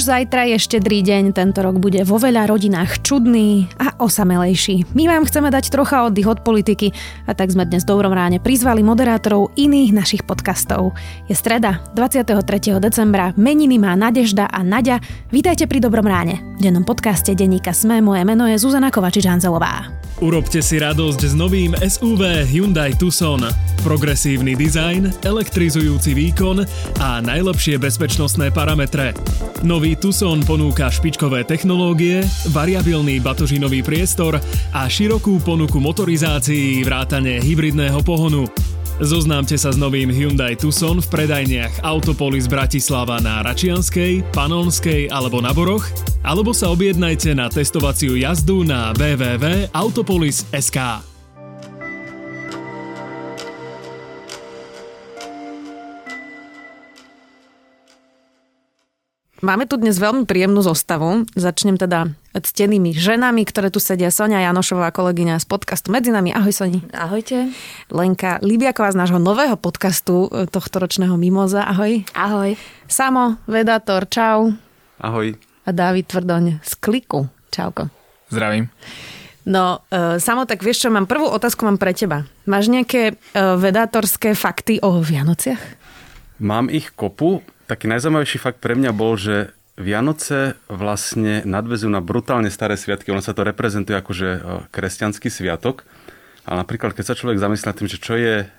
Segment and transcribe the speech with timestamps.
[0.00, 4.96] Už zajtra je štedrý deň, tento rok bude vo veľa rodinách čudný a osamelejší.
[4.96, 6.88] My vám chceme dať trocha oddych od politiky
[7.28, 10.96] a tak sme dnes v dobrom ráne prizvali moderátorov iných našich podcastov.
[11.28, 12.32] Je streda, 23.
[12.80, 15.04] decembra, meniny má Nadežda a Nadia.
[15.28, 16.40] Vítajte pri Dobrom ráne.
[16.56, 20.00] V dennom podcaste denníka Sme moje meno je Zuzana Kovačič-Hanzelová.
[20.20, 23.40] Urobte si radosť s novým SUV Hyundai Tucson.
[23.80, 26.60] Progresívny dizajn, elektrizujúci výkon
[27.00, 29.16] a najlepšie bezpečnostné parametre.
[29.64, 32.20] Nový Tucson ponúka špičkové technológie,
[32.52, 34.36] variabilný batožinový priestor
[34.76, 38.44] a širokú ponuku motorizácií vrátane hybridného pohonu.
[39.00, 45.56] Zoznámte sa s novým Hyundai Tucson v predajniach Autopolis Bratislava na Račianskej, Panonskej alebo na
[45.56, 45.88] Boroch,
[46.20, 51.09] alebo sa objednajte na testovaciu jazdu na www.autopolis.sk.
[59.40, 61.24] Máme tu dnes veľmi príjemnú zostavu.
[61.32, 64.12] Začnem teda ctenými ženami, ktoré tu sedia.
[64.12, 66.28] Sonia Janošová, kolegyňa z podcastu Medzi nami.
[66.28, 66.84] Ahoj Soni.
[66.92, 67.48] Ahojte.
[67.88, 71.64] Lenka Libiaková z nášho nového podcastu e, tohto ročného Mimoza.
[71.64, 72.04] Ahoj.
[72.12, 72.52] Ahoj.
[72.84, 74.52] Samo, Vedator, čau.
[75.00, 75.32] Ahoj.
[75.64, 77.24] A Dávid Tvrdoň z Kliku.
[77.48, 77.88] Čauko.
[78.28, 78.68] Zdravím.
[79.48, 82.28] No, e, Samo, tak vieš čo, mám prvú otázku mám pre teba.
[82.44, 85.80] Máš nejaké e, vedátorské fakty o Vianociach?
[86.44, 92.50] Mám ich kopu taký najzaujímavejší fakt pre mňa bol, že Vianoce vlastne nadvezujú na brutálne
[92.50, 93.14] staré sviatky.
[93.14, 94.40] Ono sa to reprezentuje ako že e,
[94.74, 95.86] kresťanský sviatok.
[96.42, 98.50] A napríklad, keď sa človek zamyslí nad tým, že čo je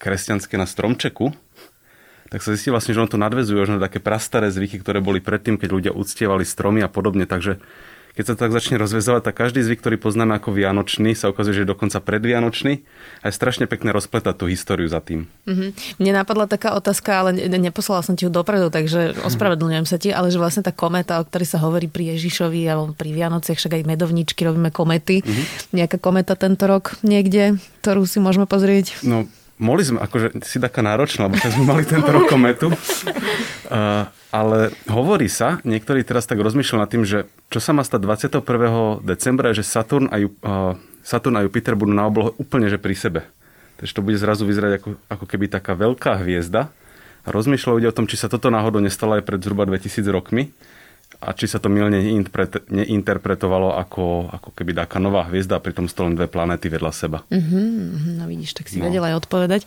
[0.00, 1.36] kresťanské na stromčeku,
[2.32, 5.20] tak sa zistí vlastne, že on to nadvezuje už na také prastaré zvyky, ktoré boli
[5.20, 7.28] predtým, keď ľudia uctievali stromy a podobne.
[7.28, 7.60] Takže
[8.18, 11.54] keď sa to tak začne rozvezovať, tak každý zvyk, ktorý poznáme ako vianočný, sa ukazuje,
[11.54, 12.82] že je dokonca predvianočný
[13.22, 15.30] a je strašne pekné rozpletať tú históriu za tým.
[15.46, 16.02] Mm-hmm.
[16.02, 19.22] Mne napadla taká otázka, ale neposlala som ti ju dopredu, takže mhm.
[19.22, 22.90] ospravedlňujem sa ti, ale že vlastne tá kometa, o ktorej sa hovorí pri Ježišovi alebo
[22.90, 25.22] pri Vianociach, však aj medovničky robíme komety.
[25.22, 25.78] Mm-hmm.
[25.78, 28.98] Nejaká kometa tento rok niekde, ktorú si môžeme pozrieť?
[29.06, 32.70] No, mohli sme, akože si taká náročná, lebo sme mali tento rok kometu.
[32.70, 34.06] Uh,
[34.38, 39.04] ale hovorí sa, niektorí teraz tak rozmýšľajú nad tým, že čo sa má stať 21.
[39.04, 42.94] decembra, že Saturn a, Ju, uh, Saturn a Jupiter budú na oblohe úplne že pri
[42.94, 43.20] sebe.
[43.78, 46.70] Takže to bude zrazu vyzerať ako, ako keby taká veľká hviezda.
[47.22, 50.50] A rozmýšľajú ľudia o tom, či sa toto náhodou nestalo aj pred zhruba 2000 rokmi
[51.18, 51.98] a či sa to milne
[52.70, 57.18] neinterpretovalo ako, ako keby taká nová hviezda pritom stolom dve planéty vedľa seba.
[57.26, 58.86] Mm-hmm, no vidíš, tak si no.
[58.86, 59.62] vedela aj odpovedať.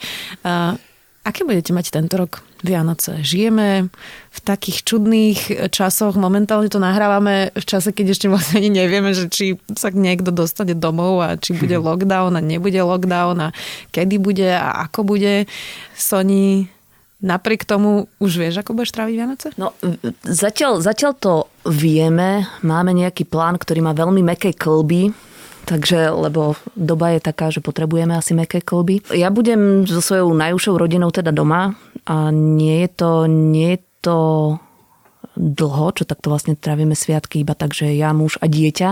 [0.48, 0.80] Uh,
[1.22, 3.22] Aké budete mať tento rok Vianoce?
[3.22, 3.94] Žijeme
[4.34, 9.30] v takých čudných časoch, momentálne to nahrávame v čase, keď ešte vlastne ani nevieme, že
[9.30, 13.48] či sa niekto dostane domov a či bude lockdown a nebude lockdown a
[13.94, 15.46] kedy bude a ako bude.
[15.94, 16.66] Soni,
[17.22, 19.48] napriek tomu už vieš, ako budeš tráviť Vianoce?
[19.58, 19.78] No,
[20.26, 21.34] zatiaľ, zatiaľ to
[21.70, 22.50] vieme.
[22.66, 25.32] Máme nejaký plán, ktorý má veľmi meké klby
[25.62, 29.06] takže, lebo doba je taká, že potrebujeme asi meké kolby.
[29.14, 31.78] Ja budem so svojou najúžšou rodinou teda doma
[32.10, 34.18] a nie je to, nie je to
[35.38, 38.90] dlho, čo takto vlastne trávime sviatky, iba tak, že ja, muž a dieťa.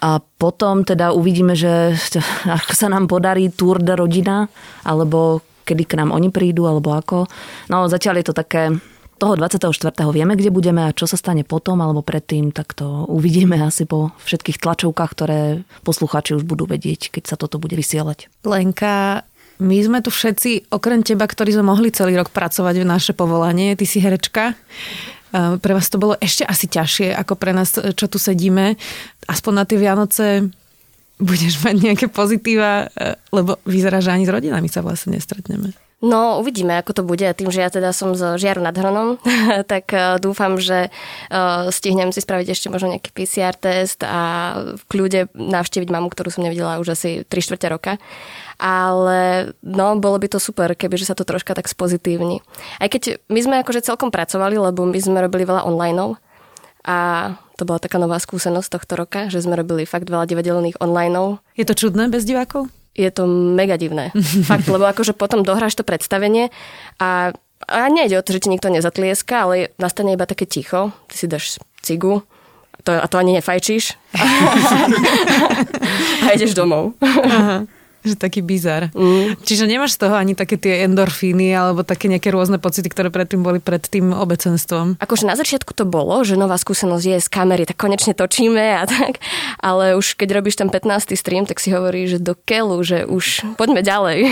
[0.00, 0.10] A
[0.40, 1.92] potom teda uvidíme, že
[2.64, 4.48] ako sa nám podarí Tour de rodina,
[4.86, 7.30] alebo kedy k nám oni prídu, alebo ako.
[7.70, 8.74] No zatiaľ je to také
[9.20, 9.68] toho 24.
[10.16, 14.16] vieme, kde budeme a čo sa stane potom alebo predtým, tak to uvidíme asi po
[14.24, 18.32] všetkých tlačovkách, ktoré poslucháči už budú vedieť, keď sa toto bude vysielať.
[18.48, 19.28] Lenka,
[19.60, 23.76] my sme tu všetci, okrem teba, ktorí sme mohli celý rok pracovať v naše povolanie,
[23.76, 24.56] ty si herečka.
[25.36, 28.80] Pre vás to bolo ešte asi ťažšie ako pre nás, čo tu sedíme.
[29.28, 30.48] Aspoň na tie Vianoce
[31.20, 35.76] budeš mať nejaké pozitíva, e, lebo vyzerá, že ani s rodinami sa vlastne nestretneme.
[36.00, 37.28] No, uvidíme, ako to bude.
[37.36, 39.20] Tým, že ja teda som z Žiaru nad Hronom,
[39.72, 44.82] tak uh, dúfam, že uh, stihnem si spraviť ešte možno nejaký PCR test a v
[44.88, 47.92] kľude navštíviť mamu, ktorú som nevidela už asi 3 čtvrte roka.
[48.56, 52.40] Ale no, bolo by to super, kebyže sa to troška tak spozitívni.
[52.80, 56.16] Aj keď my sme akože celkom pracovali, lebo my sme robili veľa online
[56.80, 56.96] a
[57.60, 61.44] to bola taká nová skúsenosť tohto roka, že sme robili fakt veľa divadelných online.
[61.52, 62.72] Je to čudné bez divákov?
[62.94, 63.26] je to
[63.56, 64.10] mega divné.
[64.50, 66.50] Fakt, lebo akože potom dohráš to predstavenie
[66.98, 67.32] a,
[67.64, 71.26] a nejde o to, že ti nikto nezatlieska, ale nastane iba také ticho, ty si
[71.30, 72.26] dáš cigu
[72.84, 73.96] to, a to ani nefajčíš
[76.24, 76.96] a ideš domov.
[77.00, 77.68] Aha.
[78.00, 78.88] Že taký bizar.
[78.96, 79.36] Mm.
[79.44, 83.44] Čiže nemáš z toho ani také tie endorfíny alebo také nejaké rôzne pocity, ktoré predtým
[83.44, 84.96] boli pred tým obecenstvom.
[85.00, 88.84] Akože na začiatku to bolo, že nová skúsenosť je z kamery, tak konečne točíme a
[88.88, 89.20] tak,
[89.60, 91.12] ale už keď robíš ten 15.
[91.16, 94.18] stream, tak si hovoríš, že do keľu, že už poďme ďalej.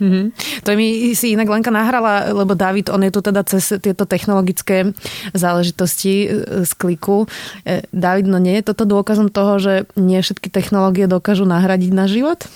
[0.00, 0.26] Mm-hmm.
[0.64, 4.96] To mi si inak Lenka nahrala, lebo David, on je tu teda cez tieto technologické
[5.36, 6.28] záležitosti e,
[6.64, 7.28] z kliku.
[7.68, 12.08] E, David, no nie je toto dôkazom toho, že nie všetky technológie dokážu nahradiť na
[12.08, 12.48] život?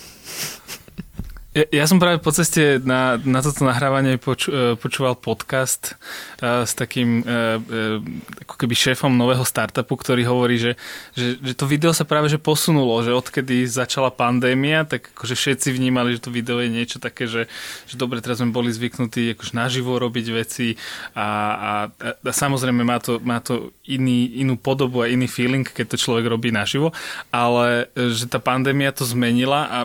[1.55, 5.95] Ja, ja som práve po ceste na, na toto nahrávanie poču, e, počúval podcast
[6.43, 8.03] uh, s takým uh, uh,
[8.43, 10.75] ako keby šéfom nového startupu, ktorý hovorí, že,
[11.15, 15.71] že, že to video sa práve že posunulo, že odkedy začala pandémia, tak akože všetci
[15.71, 17.47] vnímali, že to video je niečo také, že,
[17.87, 20.75] že dobre, teraz sme boli zvyknutí akože naživo robiť veci
[21.15, 25.95] a, a, a samozrejme má to, má to iný, inú podobu a iný feeling, keď
[25.95, 26.91] to človek robí naživo,
[27.31, 29.79] ale že tá pandémia to zmenila a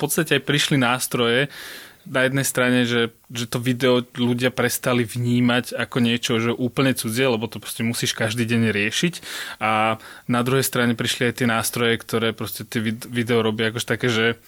[0.00, 1.52] podstate aj prišli nástroje,
[2.08, 7.28] na jednej strane, že, že to video ľudia prestali vnímať ako niečo, že úplne cudzie,
[7.28, 9.14] lebo to proste musíš každý deň riešiť.
[9.60, 14.08] A na druhej strane prišli aj tie nástroje, ktoré proste tie video robia akož také,
[14.08, 14.40] že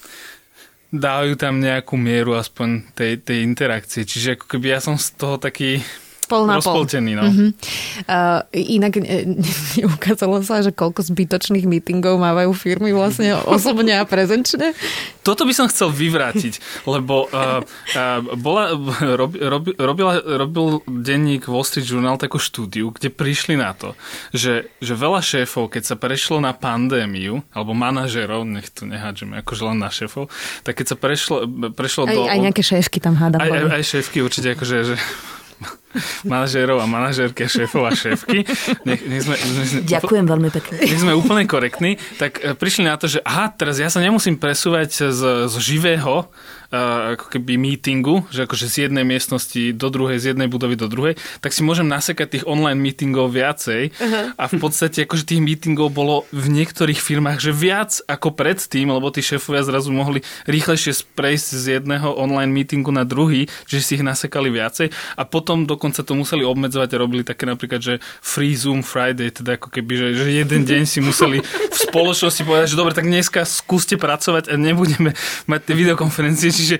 [0.93, 4.05] dávajú tam nejakú mieru aspoň tej, tej interakcie.
[4.05, 5.81] Čiže ako keby ja som z toho taký
[6.33, 6.89] pol na pol.
[6.89, 7.23] no.
[7.29, 7.51] Uh-huh.
[8.09, 14.73] Uh, inak uh, ukázalo sa, že koľko zbytočných meetingov mávajú firmy vlastne osobne a prezenčne.
[15.21, 18.73] Toto by som chcel vyvrátiť, lebo uh, uh, bola,
[19.21, 23.93] rob, rob, robila, robil denník Wall Street Journal takú štúdiu, kde prišli na to,
[24.33, 29.63] že, že veľa šéfov, keď sa prešlo na pandémiu, alebo manažerov, nech tu nehádžeme akože
[29.69, 30.33] len na šéfov,
[30.65, 31.37] tak keď sa prešlo,
[31.77, 32.21] prešlo aj, do...
[32.27, 33.39] Aj nejaké šéfky tam hádam.
[33.43, 34.95] Aj, aj, aj šéfky určite, akože že
[36.25, 38.45] manažérov a manažérke, šéfov a šéfky.
[38.89, 40.75] Nech, nech sme, nech sme, Ďakujem veľmi pekne.
[40.81, 44.41] Nech sme úplne korektní, tak e, prišli na to, že aha, teraz ja sa nemusím
[44.41, 46.29] presúvať z, z živého
[46.73, 51.21] ako keby meetingu, že akože z jednej miestnosti do druhej, z jednej budovy do druhej,
[51.45, 54.25] tak si môžem nasekať tých online meetingov viacej uh-huh.
[54.41, 59.13] a v podstate akože tých meetingov bolo v niektorých firmách, že viac ako predtým, lebo
[59.13, 64.05] tí šéfovia zrazu mohli rýchlejšie prejsť z jedného online meetingu na druhý, že si ich
[64.05, 64.89] nasekali viacej
[65.21, 69.61] a potom dokonca to museli obmedzovať a robili také napríklad, že free Zoom Friday, teda
[69.61, 73.45] ako keby, že, že jeden deň si museli v spoločnosti povedať, že dobre, tak dneska
[73.45, 75.13] skúste pracovať a nebudeme
[75.45, 76.79] mať tie videokonferencie, Čiže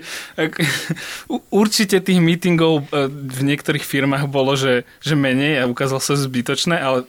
[1.51, 6.79] určite tých meetingov e, v niektorých firmách bolo, že, že menej a ukázalo sa zbytočné,
[6.79, 7.03] ale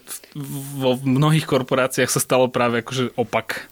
[0.74, 3.70] vo mnohých korporáciách sa stalo práve akože opak.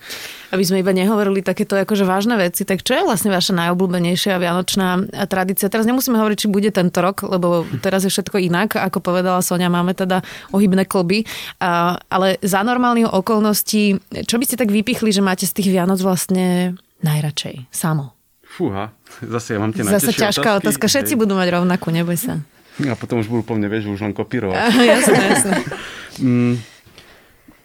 [0.54, 4.88] Aby sme iba nehovorili takéto akože vážne veci, tak čo je vlastne vaša najobľúbenejšia vianočná
[5.26, 5.72] tradícia?
[5.72, 8.78] Teraz nemusíme hovoriť, či bude tento rok, lebo teraz je všetko inak.
[8.78, 10.22] Ako povedala Sonia, máme teda
[10.54, 11.26] ohybné kloby.
[11.58, 16.78] ale za normálnych okolností, čo by ste tak vypichli, že máte z tých Vianoc vlastne
[17.02, 17.72] najradšej?
[17.74, 18.21] Samo.
[18.52, 18.92] Fúha,
[19.24, 20.84] zase ja mám tie Zase ťažká otázky, otázka.
[20.92, 21.20] Všetci hej.
[21.24, 22.44] budú mať rovnakú, neboj sa.
[22.84, 24.56] A potom už budú po mne, vieš, už len kopírovať.
[24.76, 25.56] jasné, jasné.
[26.20, 26.54] mm,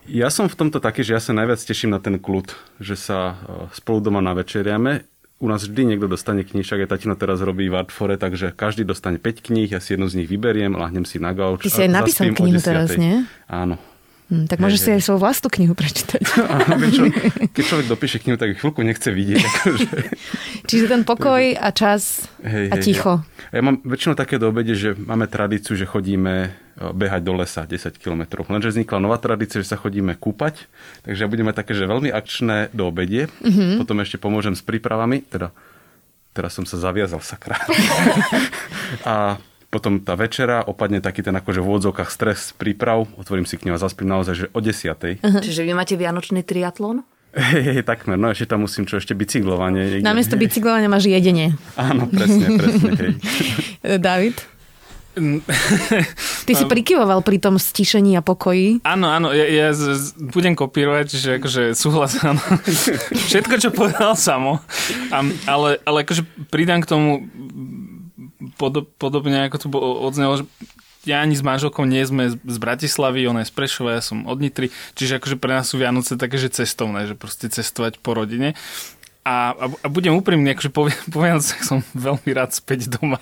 [0.08, 3.36] ja som v tomto taký, že ja sa najviac teším na ten kľud, že sa
[3.36, 3.36] e,
[3.76, 5.04] spolu doma navečeriame.
[5.38, 9.20] U nás vždy niekto dostane knižak, aj tatino teraz robí v Artfore, takže každý dostane
[9.20, 11.68] 5 kníh, ja si jednu z nich vyberiem, lahnem si na gauč.
[11.68, 13.28] Ty si aj napísal knihu teraz, nie?
[13.46, 13.78] Áno.
[14.28, 16.20] Hm, tak môžeš si aj svoju vlastnú knihu prečítať.
[16.96, 17.04] čo,
[17.56, 19.40] keď človek dopíše knihu, tak chvíľku nechce vidieť.
[19.40, 19.88] Akože.
[20.68, 23.24] Čiže ten pokoj a čas hej, a ticho.
[23.24, 27.40] Hej, ja mám väčšinou také do obede, že máme tradíciu, že chodíme e, behať do
[27.40, 28.44] lesa 10 km.
[28.52, 30.68] Lenže vznikla nová tradícia, že sa chodíme kúpať,
[31.08, 33.32] takže ja budeme také, že veľmi akčné do obedie.
[33.40, 33.80] Mm-hmm.
[33.80, 35.56] Potom ešte pomôžem s prípravami, teda
[36.36, 37.56] teraz som sa zaviazal, sakra.
[39.08, 43.76] a potom tá večera, opadne taký ten akože v úvodzovkách stres príprav, otvorím si knihu
[43.76, 45.20] a zaspím naozaj, že o desiatej.
[45.20, 45.44] Uh-huh.
[45.44, 47.04] Čiže vy máte vianočný triatlon?
[47.38, 50.00] Hej, hej, takmer, no ešte tam musím čo, ešte bicyklovanie.
[50.00, 51.54] Namiesto bicyklovania máš jedenie.
[51.76, 53.14] Áno, presne, presne, hej.
[54.08, 54.58] David?
[56.48, 58.86] Ty si prikyvoval pri tom stišení a pokoji.
[58.86, 62.38] Áno, áno, ja, ja z, z, budem kopírovať, že akože súhlasím.
[63.30, 64.62] Všetko, čo povedal samo.
[65.10, 67.26] Um, ale, ale akože pridám k tomu
[68.58, 70.46] podob, podobne ako tu odznelo, že
[71.08, 74.44] ja ani s manželkou nie sme z Bratislavy, ona je z Prešova, ja som od
[74.44, 74.68] Nitry,
[75.00, 78.60] čiže akože pre nás sú Vianoce také, že cestovné, že proste cestovať po rodine.
[79.28, 83.20] A, a, a budem úprimný, akože poviem, poviem som veľmi rád späť doma,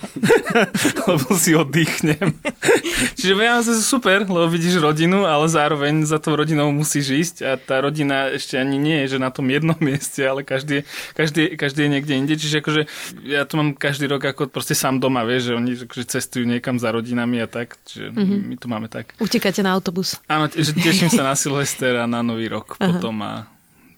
[1.09, 2.38] lebo si oddychnem.
[3.17, 7.57] Čiže Vianoce sú super, lebo vidíš rodinu, ale zároveň za tou rodinou musíš ísť a
[7.57, 10.85] tá rodina ešte ani nie je, že na tom jednom mieste, ale každý,
[11.17, 12.33] každý, každý je niekde inde.
[12.38, 12.81] Čiže akože
[13.25, 16.77] ja to mám každý rok ako proste sám doma, vieš, že oni akože cestujú niekam
[16.77, 18.39] za rodinami a tak, čiže mm-hmm.
[18.45, 19.17] my to máme tak.
[19.17, 20.21] Utekáte na autobus.
[20.29, 22.93] Áno, že teším sa na Silvester a na Nový rok Aha.
[22.93, 23.54] potom a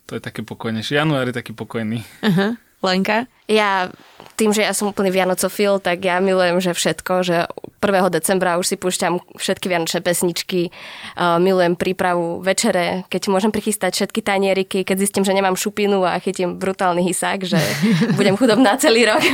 [0.08, 0.98] to je také pokojnejšie.
[0.98, 2.02] Január je taký pokojný.
[2.24, 2.56] Aha.
[2.80, 3.28] Lenka?
[3.50, 3.92] Ja
[4.38, 7.50] tým, že ja som úplný Vianocofil, tak ja milujem, že všetko, že
[7.82, 8.14] 1.
[8.14, 14.22] decembra už si púšťam všetky vianočné pesničky, uh, milujem prípravu večere, keď môžem prichystať všetky
[14.22, 17.58] tanieriky, keď zistím, že nemám šupinu a chytím brutálny hysák, že
[18.20, 19.26] budem chudobná celý rok.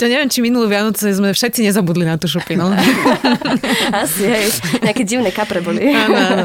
[0.00, 2.72] to neviem, či minulú Vianoce sme všetci nezabudli na tú šupinu.
[4.00, 4.48] Asi, hej.
[4.80, 5.84] Nejaké divné kapre boli.
[5.92, 6.44] Áno, áno.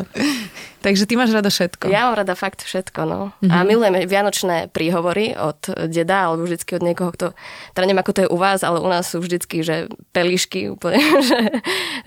[0.81, 1.93] Takže ty máš rada všetko.
[1.93, 3.19] Ja mám rada fakt všetko, no.
[3.39, 3.53] Mm-hmm.
[3.53, 3.65] A mhm.
[3.69, 7.25] milujem vianočné príhovory od deda, alebo vždycky od niekoho, kto,
[7.77, 10.97] teda neviem, ako to je u vás, ale u nás sú vždycky, že pelíšky úplne,
[11.29, 11.39] že,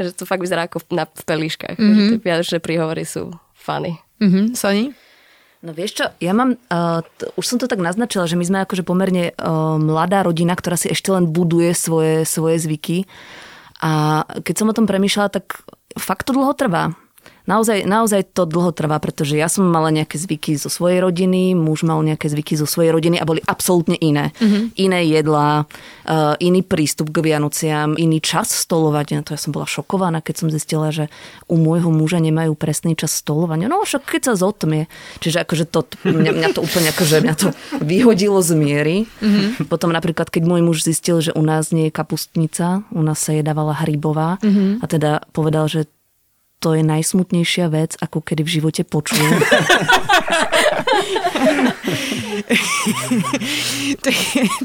[0.02, 1.78] že to fakt vyzerá ako na, v pelíškach.
[1.78, 2.09] Mm-hmm.
[2.11, 3.95] Tie vianočné príhovory sú funny.
[4.19, 4.59] Mm-hmm.
[4.59, 4.90] Soni?
[5.64, 8.59] No vieš čo, ja mám, uh, t- už som to tak naznačila, že my sme
[8.69, 13.09] akože pomerne uh, mladá rodina, ktorá si ešte len buduje svoje, svoje zvyky.
[13.81, 15.64] A keď som o tom premýšľala, tak
[15.97, 16.93] fakt to dlho trvá
[17.45, 21.85] naozaj, naozaj to dlho trvá, pretože ja som mala nejaké zvyky zo svojej rodiny, muž
[21.85, 24.33] mal nejaké zvyky zo svojej rodiny a boli absolútne iné.
[24.41, 24.63] Mm-hmm.
[24.81, 29.25] Iné jedlá, uh, iný prístup k Vianociam, iný čas stolovania.
[29.25, 31.13] To ja som bola šokovaná, keď som zistila, že
[31.49, 33.69] u môjho muža nemajú presný čas stolovania.
[33.69, 34.89] No však keď sa zotmie.
[35.21, 37.49] Čiže akože to, mňa, mňa to úplne akože mňa to
[37.85, 38.97] vyhodilo z miery.
[39.21, 39.69] Mm-hmm.
[39.69, 43.37] Potom napríklad, keď môj muž zistil, že u nás nie je kapustnica, u nás sa
[43.37, 44.83] jedávala hrybová mm-hmm.
[44.83, 45.87] a teda povedal, že
[46.64, 49.21] to je najsmutnejšia vec, ako kedy v živote počul.
[54.00, 54.09] to,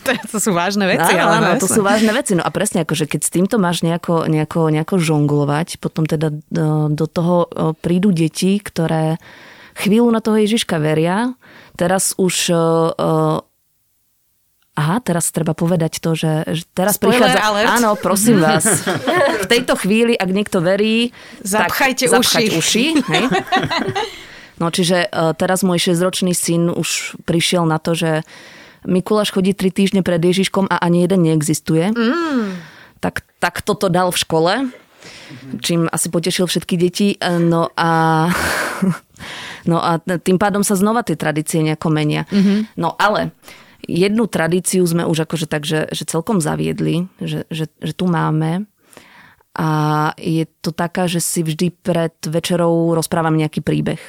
[0.07, 1.11] to, to sú vážne veci.
[1.19, 2.39] Áno, áno, to sú vážne veci.
[2.39, 6.87] No a presne, akože keď s týmto máš nejako, nejako, nejako žonglovať, potom teda do,
[6.87, 7.51] do toho
[7.83, 9.19] prídu deti, ktoré
[9.75, 11.35] chvíľu na toho Ježiška veria,
[11.75, 12.55] teraz už
[14.79, 17.39] aha, teraz treba povedať to, že, že teraz Spoiler prichádza...
[17.43, 17.69] Alert.
[17.75, 18.63] Áno, prosím vás.
[19.43, 21.11] V tejto chvíli, ak niekto verí,
[21.43, 22.45] Zapchajte tak uši.
[22.55, 23.25] uši hej?
[24.59, 28.27] No čiže uh, teraz môj 6-ročný syn už prišiel na to, že
[28.83, 31.91] Mikuláš chodí 3 týždne pred Ježiškom a ani jeden neexistuje.
[31.91, 32.59] Mm.
[32.99, 34.53] Tak, tak toto dal v škole,
[35.63, 37.15] čím asi potešil všetky deti.
[37.23, 37.89] No a...
[39.67, 42.23] No a tým pádom sa znova tie tradície nejako menia.
[42.31, 42.79] Mm-hmm.
[42.79, 43.35] No ale
[43.89, 48.69] jednu tradíciu sme už akože tak, že, že celkom zaviedli, že, že, že tu máme.
[49.57, 49.69] A
[50.15, 53.99] je to taká, že si vždy pred večerou rozprávam nejaký príbeh.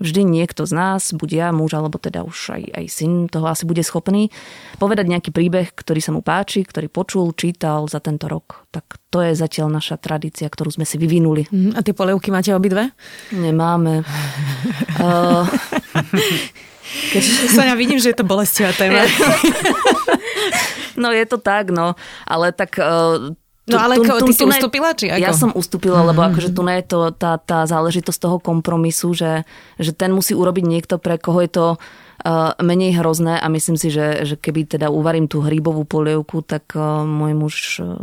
[0.00, 3.68] Vždy niekto z nás, buď ja, muž, alebo teda už aj, aj syn toho asi
[3.68, 4.32] bude schopný,
[4.80, 8.64] povedať nejaký príbeh, ktorý sa mu páči, ktorý počul, čítal za tento rok.
[8.72, 11.52] Tak to je zatiaľ naša tradícia, ktorú sme si vyvinuli.
[11.52, 11.70] Mhm.
[11.76, 12.96] A tie polievky máte obidve?
[13.36, 14.00] Nemáme.
[15.04, 15.44] uh,
[16.90, 17.22] Keď...
[17.56, 19.06] Sonia, vidím, že je to bolestivá téma.
[21.02, 21.94] no je to tak, no.
[22.26, 22.78] Ale tak...
[22.78, 23.34] Uh,
[23.70, 25.22] No ale tu, tu, ty si ustúpila, či ako?
[25.22, 26.34] Ja som ustúpila, lebo mm-hmm.
[26.34, 29.46] akože tu je to tá, tá záležitosť toho kompromisu, že,
[29.78, 33.94] že ten musí urobiť niekto, pre koho je to uh, menej hrozné a myslím si,
[33.94, 37.94] že, že keby teda uvarím tú hrybovú polievku, tak uh, môj muž uh,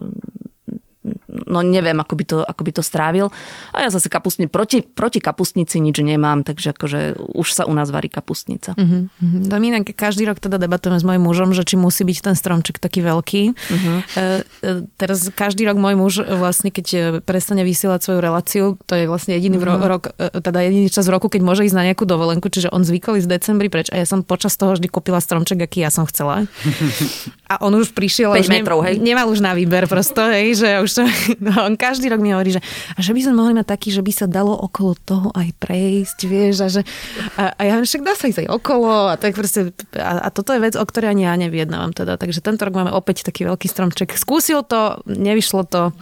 [1.48, 3.32] no neviem, ako by to, ako by to strávil.
[3.72, 7.90] A ja zase kapustne, proti, proti kapustnici nič nemám, takže akože už sa u nás
[7.90, 8.76] varí kapustnica.
[8.76, 9.08] Uh-huh.
[9.08, 9.42] Uh-huh.
[9.48, 13.02] Domína, každý rok teda debatujeme s mojim mužom, že či musí byť ten stromček taký
[13.02, 13.42] veľký.
[13.56, 13.98] Uh-huh.
[14.20, 19.08] E, teraz každý rok môj muž vlastne, keď e, prestane vysielať svoju reláciu, to je
[19.08, 19.88] vlastne jediný uh-huh.
[19.88, 22.84] rok, e, teda jediný čas v roku, keď môže ísť na nejakú dovolenku, čiže on
[22.84, 25.90] zvykol ísť v decembri preč a ja som počas toho vždy kúpila stromček, aký ja
[25.90, 26.46] som chcela.
[27.48, 29.00] A on už prišiel, 5 metrov, hej?
[29.00, 31.02] nemal už na výber prosto, hej, že už to,
[31.40, 32.62] no, on každý rok mi hovorí, že,
[32.96, 36.20] a že by sme mohli mať taký, že by sa dalo okolo toho aj prejsť,
[36.28, 36.82] vieš, a že
[37.38, 40.54] a, a ja však dá sa ísť aj okolo a, tak proste, a, a toto
[40.54, 43.68] je vec, o ktorej ani ja neviednávam teda, takže tento rok máme opäť taký veľký
[43.70, 44.18] stromček.
[44.18, 45.94] Skúsil to, nevyšlo to,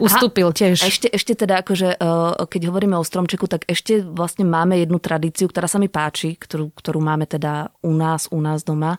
[0.00, 0.80] ustúpil tiež.
[0.80, 2.00] A ešte, ešte teda akože,
[2.48, 6.72] keď hovoríme o stromčeku, tak ešte vlastne máme jednu tradíciu, ktorá sa mi páči, ktorú,
[6.72, 8.96] ktorú máme teda u nás, u nás doma.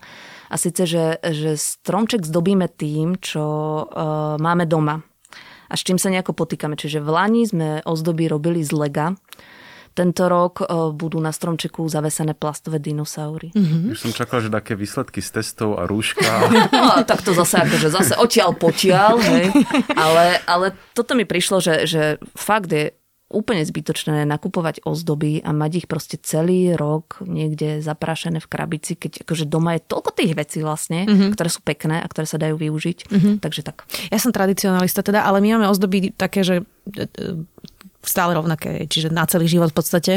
[0.52, 3.44] A síce, že, že stromček zdobíme tým, čo
[3.88, 5.02] uh, máme doma
[5.72, 6.76] a s čím sa nejako potýkame.
[6.76, 9.16] Čiže v Lani sme ozdoby robili z lega.
[9.92, 13.52] Tento rok uh, budú na stromčeku zavesené plastové dinosaury.
[13.52, 13.92] Mm-hmm.
[13.92, 16.48] Už som čakal, že také výsledky z testov a rúška.
[16.72, 19.52] no, tak to zase akože zase odtiaľ potiaľ, hej.
[19.92, 22.96] Ale, ale toto mi prišlo, že, že fakt je
[23.32, 29.24] úplne zbytočné nakupovať ozdoby a mať ich proste celý rok niekde zaprášené v krabici, keď
[29.24, 31.32] akože doma je toľko tých vecí vlastne, mm-hmm.
[31.34, 33.08] ktoré sú pekné a ktoré sa dajú využiť.
[33.08, 33.34] Mm-hmm.
[33.40, 33.88] Takže tak.
[34.12, 37.48] Ja som tradicionalista teda, ale my máme ozdoby také, že e, e,
[38.02, 40.14] stále rovnaké, čiže na celý život v podstate.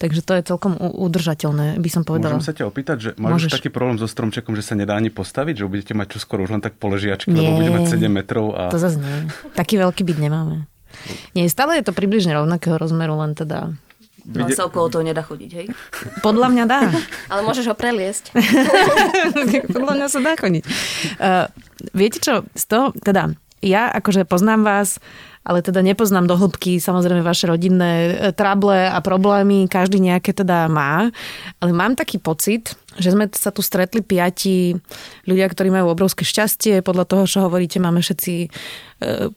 [0.00, 2.40] Takže to je celkom udržateľné, by som povedala.
[2.40, 3.52] Môžem sa ťa opýtať, že máš Môžeš.
[3.60, 6.62] taký problém so stromčekom, že sa nedá ani postaviť, že budete mať čoskoro už len
[6.64, 8.56] tak poležiačky, Nie, lebo budeme mať 7 metrov.
[8.56, 8.72] A...
[8.72, 9.28] To zase nie.
[9.52, 10.64] Taký veľký byt nemáme.
[11.34, 13.74] Nie, stále je to približne rovnakého rozmeru, len teda
[14.26, 15.66] No sa okolo toho nedá chodiť, hej?
[16.18, 16.90] Podľa mňa dá.
[17.30, 18.34] Ale môžeš ho preliesť.
[19.76, 20.64] Podľa mňa sa dá chodiť.
[21.22, 21.46] Uh,
[21.94, 24.98] viete čo, z toho, teda, ja akože poznám vás,
[25.46, 30.66] ale teda nepoznám do hĺbky samozrejme vaše rodinné e, trable a problémy, každý nejaké teda
[30.66, 31.06] má,
[31.62, 34.74] ale mám taký pocit, že sme sa tu stretli piati
[35.30, 38.48] ľudia, ktorí majú obrovské šťastie, podľa toho, čo hovoríte, máme všetci e,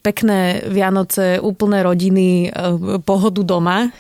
[0.02, 3.94] pekné Vianoce, úplné rodiny, e, pohodu doma.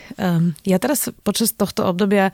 [0.65, 2.33] Ja teraz počas tohto obdobia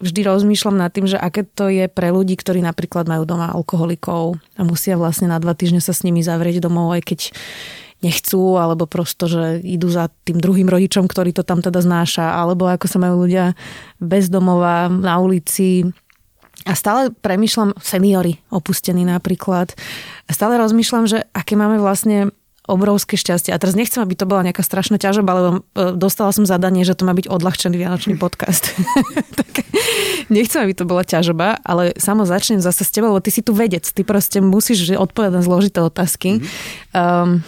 [0.00, 4.40] vždy rozmýšľam nad tým, že aké to je pre ľudí, ktorí napríklad majú doma alkoholikov
[4.56, 7.20] a musia vlastne na dva týždne sa s nimi zavrieť domov, aj keď
[8.02, 12.66] nechcú, alebo prosto, že idú za tým druhým rodičom, ktorý to tam teda znáša, alebo
[12.66, 13.54] ako sa majú ľudia
[14.02, 15.86] bezdomová na ulici.
[16.66, 19.74] A stále premyšľam, seniory opustení napríklad,
[20.26, 22.30] a stále rozmýšľam, že aké máme vlastne
[22.70, 23.50] obrovské šťastie.
[23.50, 25.60] A teraz nechcem, aby to bola nejaká strašná ťažoba, lebo e,
[25.98, 28.70] dostala som zadanie, že to má byť odľahčený vianočný podcast.
[29.38, 29.66] tak
[30.30, 33.50] nechcem, aby to bola ťažoba, ale samo začnem zase s tebou, lebo ty si tu
[33.50, 36.38] vedec, ty proste musíš odpovedať na zložité otázky.
[36.38, 36.94] Mm-hmm.
[36.94, 37.42] Um,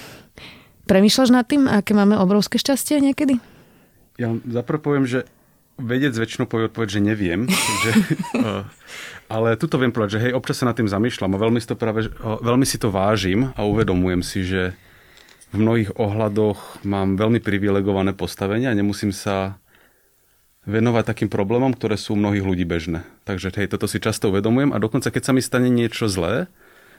[0.85, 3.41] Premýšľaš nad tým, aké máme obrovské šťastie niekedy?
[4.21, 5.25] Ja zaprvé poviem, že
[5.81, 7.41] vedec väčšinou povie odpoveď, že neviem.
[7.85, 7.91] že,
[8.38, 8.62] uh,
[9.26, 11.75] ale tuto viem povedať, že hej, občas sa nad tým zamýšľam a veľmi si to,
[11.75, 14.76] práve, veľmi si to vážim a uvedomujem si, že
[15.55, 19.62] v mnohých ohľadoch mám veľmi privilegované postavenie a nemusím sa
[20.64, 23.05] venovať takým problémom, ktoré sú u mnohých ľudí bežné.
[23.29, 26.49] Takže hej, toto si často uvedomujem a dokonca keď sa mi stane niečo zlé,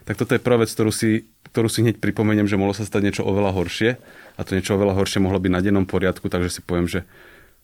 [0.06, 3.02] tak toto je prvá vec, ktorú si, ktorú si hneď pripomeniem, že mohlo sa stať
[3.10, 3.90] niečo oveľa horšie
[4.38, 7.04] a to niečo oveľa horšie mohlo byť na dennom poriadku, takže si poviem, že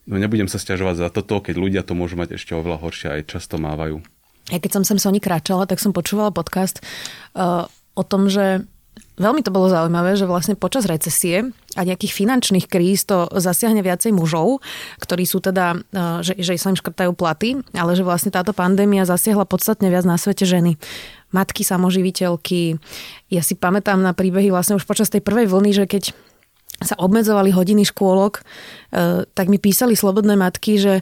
[0.09, 3.21] no nebudem sa stiažovať za toto, keď ľudia to môžu mať ešte oveľa horšie aj
[3.29, 4.01] často mávajú.
[4.49, 6.81] Ja keď som sem Sony kráčala, tak som počúvala podcast
[7.37, 8.65] uh, o tom, že
[9.21, 14.15] Veľmi to bolo zaujímavé, že vlastne počas recesie a nejakých finančných kríz to zasiahne viacej
[14.15, 14.65] mužov,
[14.97, 19.05] ktorí sú teda, e, že, že sa im škrtajú platy, ale že vlastne táto pandémia
[19.05, 20.79] zasiahla podstatne viac na svete ženy.
[21.31, 22.79] Matky, samoživiteľky.
[23.31, 26.03] Ja si pamätám na príbehy vlastne už počas tej prvej vlny, že keď
[26.81, 28.43] sa obmedzovali hodiny škôlok, e,
[29.25, 30.93] tak mi písali slobodné matky, že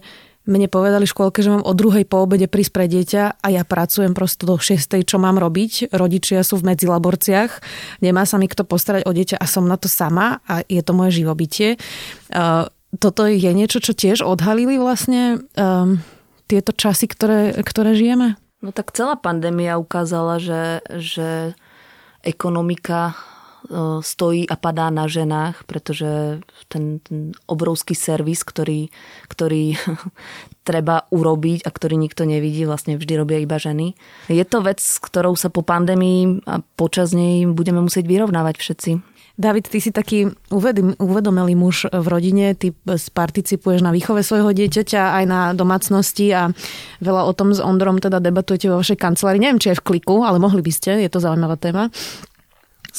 [0.50, 3.62] mne povedali v škôlke, že mám o druhej po obede prísť pre dieťa a ja
[3.62, 5.06] pracujem prosto do 6.
[5.06, 5.94] čo mám robiť.
[5.94, 7.52] Rodičia sú v medzilaborciách,
[8.02, 10.98] nemá sa mi kto postarať o dieťa a som na to sama a je to
[10.98, 11.78] moje živobytie.
[12.90, 16.02] Toto je niečo, čo tiež odhalili vlastne um,
[16.50, 18.34] tieto časy, ktoré, ktoré žijeme?
[18.60, 21.56] No tak celá pandémia ukázala, že, že
[22.28, 23.16] ekonomika
[24.02, 26.40] stojí a padá na ženách, pretože
[26.72, 28.88] ten, ten obrovský servis, ktorý,
[29.28, 29.76] ktorý
[30.68, 34.00] treba urobiť a ktorý nikto nevidí, vlastne vždy robia iba ženy.
[34.32, 38.92] Je to vec, s ktorou sa po pandémii a počas nej budeme musieť vyrovnávať všetci.
[39.40, 40.28] David, ty si taký
[41.00, 42.76] uvedomelý muž v rodine, ty
[43.16, 46.52] participuješ na výchove svojho dieťaťa aj na domácnosti a
[47.00, 49.40] veľa o tom s Ondrom teda debatujete vo vašej kancelárii.
[49.40, 51.88] Neviem, či je v kliku, ale mohli by ste, je to zaujímavá téma.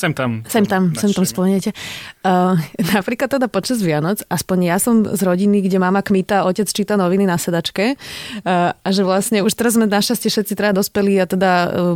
[0.00, 0.40] Sem tam.
[0.48, 1.76] Sem tam, sem tam spomeniete.
[2.24, 2.56] Uh,
[2.96, 7.28] napríklad teda počas Vianoc, aspoň ja som z rodiny, kde mama kmita, otec číta noviny
[7.28, 11.50] na sedačke uh, a že vlastne už teraz sme našťastie všetci teda dospelí a teda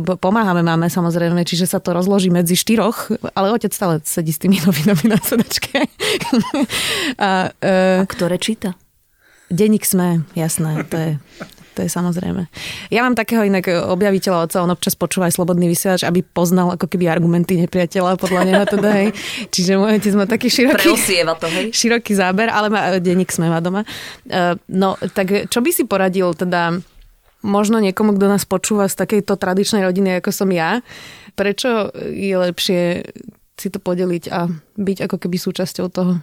[0.05, 4.37] uh, pomáhame máme samozrejme, čiže sa to rozloží medzi štyroch, ale otec stále sedí s
[4.37, 5.89] tými novinami na sedačke.
[7.17, 8.77] a, uh, a ktoré číta?
[9.49, 11.11] Denník sme, jasné, to je
[11.75, 12.47] to je samozrejme.
[12.87, 16.87] Ja mám takého inak objaviteľa oca, on občas počúva aj slobodný vysielač, aby poznal ako
[16.87, 19.07] keby argumenty nepriateľa podľa neho teda, hej.
[19.53, 20.95] Čiže môj otec má taký široký,
[21.35, 21.65] to, hej.
[21.83, 23.83] široký záber, ale má, denník sme má doma.
[24.31, 26.79] Uh, no, tak čo by si poradil teda
[27.43, 30.81] možno niekomu, kto nás počúva z takejto tradičnej rodiny, ako som ja,
[31.37, 32.81] prečo je lepšie
[33.55, 36.19] si to podeliť a byť ako keby súčasťou toho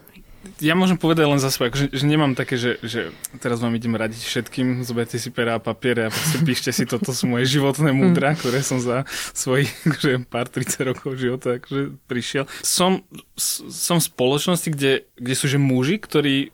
[0.59, 3.94] ja môžem povedať len za seba, že, že nemám také, že, že teraz vám idem
[3.94, 7.94] radiť všetkým, zoberte si pera a papiere a proste píšte si, toto sú moje životné
[7.94, 8.37] múdra, mm.
[8.42, 9.70] ktoré som za svojich
[10.02, 12.44] že pár 30 rokov života akože prišiel.
[12.66, 13.07] Som,
[13.70, 16.50] som v spoločnosti, kde, kde sú že muži, ktorí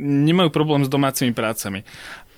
[0.00, 1.84] nemajú problém s domácimi prácami.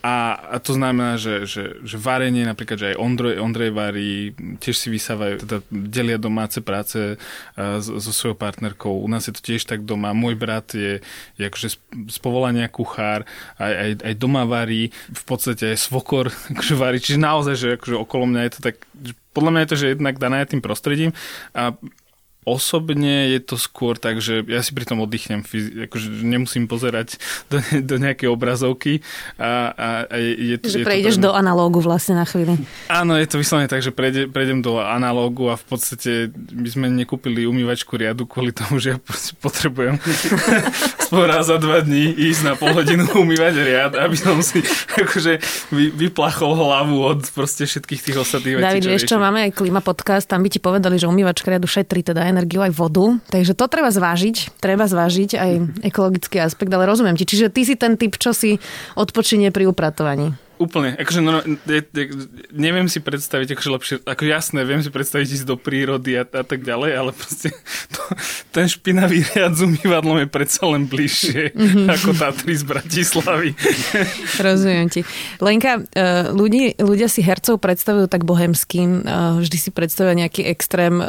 [0.03, 4.75] A, a to znamená, že, že, že varenie, napríklad, že aj Ondrej, Ondrej varí, tiež
[4.75, 7.15] si vysávajú, teda delia domáce práce
[7.79, 8.91] so svojou partnerkou.
[8.91, 10.11] U nás je to tiež tak doma.
[10.11, 10.99] Môj brat je,
[11.39, 11.69] je akože
[12.11, 13.23] z povolania kuchár,
[13.63, 16.99] aj, aj, aj doma varí, v podstate aj svokor akože varí.
[16.99, 18.83] Čiže naozaj, že akože okolo mňa je to tak,
[19.31, 21.15] podľa mňa je to, že jednak dané tým prostredím.
[21.55, 21.79] A
[22.43, 25.47] Osobne je to skôr tak, že ja si pri tom oddychnem,
[25.87, 28.99] akože nemusím pozerať do, do nejakej obrazovky.
[29.39, 32.59] A, a, a je, že je prejdeš to do analógu vlastne na chvíľu.
[32.91, 36.87] Áno, je to vyslovene tak, že prejde, prejdem do analógu a v podstate my sme
[36.91, 38.99] nekúpili umývačku riadu kvôli tomu, že ja
[39.39, 40.03] potrebujem
[41.13, 44.65] aspoň raz za dva dní ísť na pol hodinu umývať riad, aby som si
[44.97, 48.65] akože vy, vyplachol hlavu od proste všetkých tých ostatných vecí.
[48.65, 52.01] David, vieš čo, máme aj klima podcast, tam by ti povedali, že umývačka riadu šetrí
[52.01, 55.51] teda energiu aj vodu, takže to treba zvážiť, treba zvážiť aj
[55.85, 57.29] ekologický aspekt, ale rozumiem ti.
[57.29, 58.57] Čiže ty si ten typ, čo si
[58.97, 60.33] odpočinie pri upratovaní.
[60.63, 60.95] Úplne.
[60.95, 62.05] Akože no, ne, ne,
[62.55, 66.45] neviem si predstaviť, akože lepšie, ako jasné, viem si predstaviť ísť do prírody a, a
[66.47, 67.51] tak ďalej, ale proste
[67.91, 68.03] to,
[68.55, 71.87] ten špinavý riad s umývadlom je predsa len bližšie mm-hmm.
[71.99, 73.51] ako Tatry z Bratislavy.
[74.39, 75.03] Rozumiem ti.
[75.43, 81.03] Lenka, e, ľudí, ľudia si hercov predstavujú tak bohemským, e, vždy si predstavia nejaký extrém
[81.03, 81.07] e,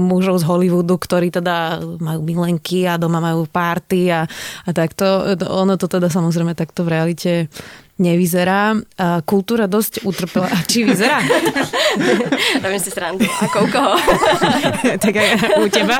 [0.00, 4.24] mužov z Hollywoodu, ktorí teda majú milenky a doma majú párty a,
[4.64, 5.36] a takto.
[5.44, 7.32] Ono to teda samozrejme takto v realite
[7.98, 8.78] nevyzerá.
[9.26, 10.50] Kultúra dosť utrpela.
[10.50, 11.22] A či vyzerá?
[12.64, 13.26] Robím si srandu.
[13.28, 13.94] Ako u koho?
[15.04, 15.28] tak aj
[15.62, 15.98] u teba.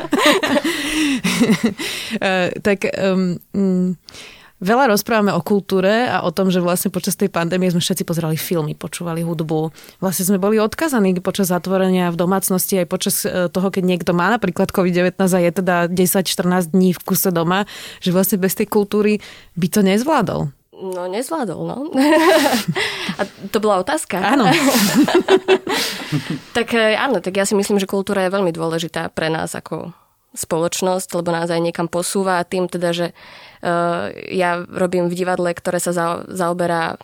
[2.62, 3.94] tak um,
[4.64, 8.40] Veľa rozprávame o kultúre a o tom, že vlastne počas tej pandémie sme všetci pozerali
[8.40, 9.68] filmy, počúvali hudbu.
[10.00, 14.32] Vlastne sme boli odkazaní počas zatvorenia v domácnosti aj počas e, toho, keď niekto má
[14.32, 17.68] napríklad COVID-19 a je teda 10-14 dní v kuse doma,
[18.00, 19.20] že vlastne bez tej kultúry
[19.52, 20.48] by to nezvládol.
[20.74, 21.76] No, nezvládol, no.
[23.18, 24.18] A to bola otázka.
[24.18, 24.50] Áno.
[26.56, 29.94] tak e, áno, tak ja si myslím, že kultúra je veľmi dôležitá pre nás ako
[30.34, 33.06] spoločnosť, lebo nás aj niekam posúva a tým teda, že
[33.62, 36.98] uh, ja robím v divadle, ktoré sa za, zaoberá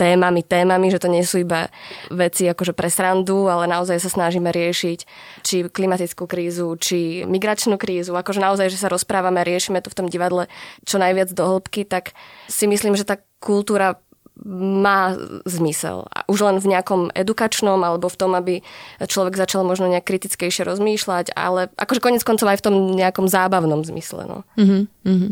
[0.00, 1.68] témami, témami, že to nie sú iba
[2.08, 4.98] veci akože pre srandu, ale naozaj sa snažíme riešiť
[5.44, 10.06] či klimatickú krízu, či migračnú krízu, akože naozaj, že sa rozprávame riešime to v tom
[10.08, 10.48] divadle
[10.88, 12.16] čo najviac do hĺbky, tak
[12.48, 14.00] si myslím, že tá kultúra
[14.46, 16.08] má zmysel.
[16.28, 18.54] Už len v nejakom edukačnom alebo v tom, aby
[19.00, 23.84] človek začal možno nejak kritickejšie rozmýšľať, ale akože konec koncov aj v tom nejakom zábavnom
[23.84, 24.24] zmysle.
[24.24, 24.38] No.
[24.56, 25.30] Uh-huh, uh-huh.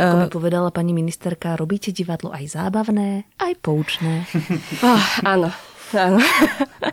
[0.00, 4.24] Ako mi povedala pani ministerka, robíte divadlo aj zábavné, aj poučné.
[4.80, 5.04] oh,
[5.36, 5.52] áno.
[5.90, 6.22] Áno.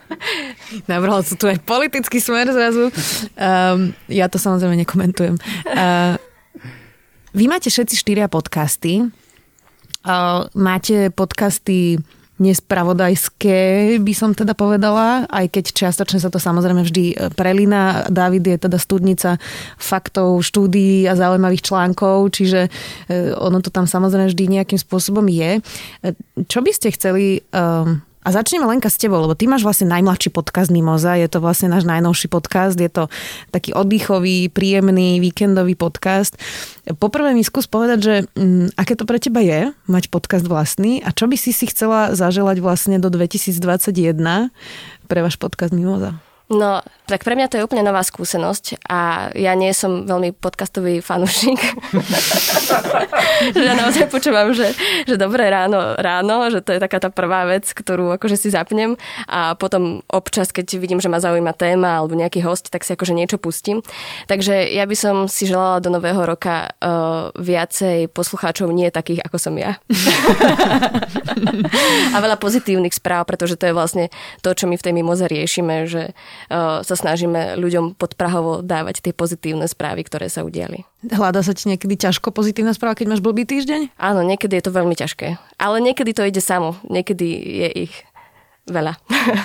[0.90, 2.90] Navrhol sa tu aj politický smer zrazu.
[3.38, 5.38] Um, ja to samozrejme nekomentujem.
[5.70, 6.18] Uh,
[7.38, 9.06] vy máte všetci štyria podcasty.
[10.54, 11.98] Máte podcasty
[12.38, 18.06] nespravodajské, by som teda povedala, aj keď čiastočne sa to samozrejme vždy e, prelína.
[18.14, 19.42] David je teda studnica
[19.82, 22.70] faktov, štúdií a zaujímavých článkov, čiže
[23.10, 25.58] e, ono to tam samozrejme vždy nejakým spôsobom je.
[25.58, 25.62] E,
[26.46, 27.42] čo by ste chceli
[28.28, 31.72] a začneme Lenka s tebou, lebo ty máš vlastne najmladší podcast Mimoza, je to vlastne
[31.72, 33.08] náš najnovší podcast, je to
[33.56, 36.36] taký oddychový, príjemný, víkendový podcast.
[37.00, 41.00] Poprvé mi skús povedať, že m, mm, aké to pre teba je mať podcast vlastný
[41.08, 43.56] a čo by si si chcela zaželať vlastne do 2021
[45.08, 46.27] pre váš podcast Mimoza?
[46.48, 46.80] No,
[47.12, 51.60] tak pre mňa to je úplne nová skúsenosť a ja nie som veľmi podcastový fanúšik.
[53.68, 54.72] ja naozaj počúvam, že,
[55.04, 58.96] že dobré ráno, ráno, že to je taká tá prvá vec, ktorú akože si zapnem
[59.28, 63.12] a potom občas, keď vidím, že ma zaujíma téma alebo nejaký host, tak si akože
[63.12, 63.84] niečo pustím.
[64.32, 69.36] Takže ja by som si želala do nového roka uh, viacej poslucháčov, nie takých, ako
[69.36, 69.84] som ja.
[72.16, 74.08] a veľa pozitívnych správ, pretože to je vlastne
[74.40, 76.16] to, čo my v tej mimoze riešime, že
[76.50, 80.88] sa snažíme ľuďom podprahovo dávať tie pozitívne správy, ktoré sa udiali.
[81.06, 83.94] Hľadá sa ti niekedy ťažko pozitívna správa, keď máš blbý týždeň?
[84.02, 85.38] Áno, niekedy je to veľmi ťažké.
[85.62, 86.78] Ale niekedy to ide samo.
[86.90, 87.28] Niekedy
[87.66, 87.94] je ich
[88.68, 88.98] veľa.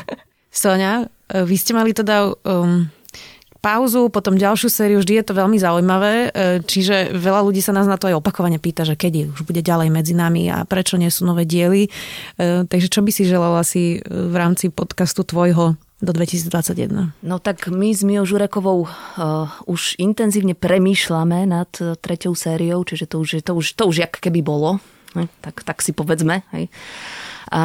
[0.52, 2.88] Sonia, e, vy ste mali teda um,
[3.64, 6.28] pauzu, potom ďalšiu sériu, vždy je to veľmi zaujímavé, e,
[6.60, 9.88] čiže veľa ľudí sa nás na to aj opakovane pýta, že kedy už bude ďalej
[9.88, 11.88] medzi nami a prečo nie sú nové diely.
[12.40, 17.14] Takže čo by si želala si v rámci podcastu tvojho do 2021?
[17.22, 18.90] No tak my s Mijou Žurekovou uh,
[19.70, 24.12] už intenzívne premýšľame nad uh, treťou sériou, čiže to už, to už, to už jak
[24.18, 24.82] keby bolo,
[25.14, 25.30] ne?
[25.38, 26.42] tak, tak si povedzme.
[26.50, 26.68] Hej.
[27.52, 27.62] A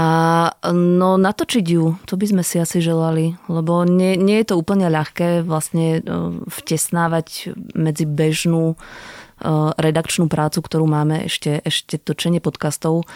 [0.76, 4.86] no natočiť ju, to by sme si asi želali, lebo nie, nie je to úplne
[4.92, 13.10] ľahké vlastne uh, vtesnávať medzi bežnú uh, redakčnú prácu, ktorú máme ešte, ešte točenie podcastov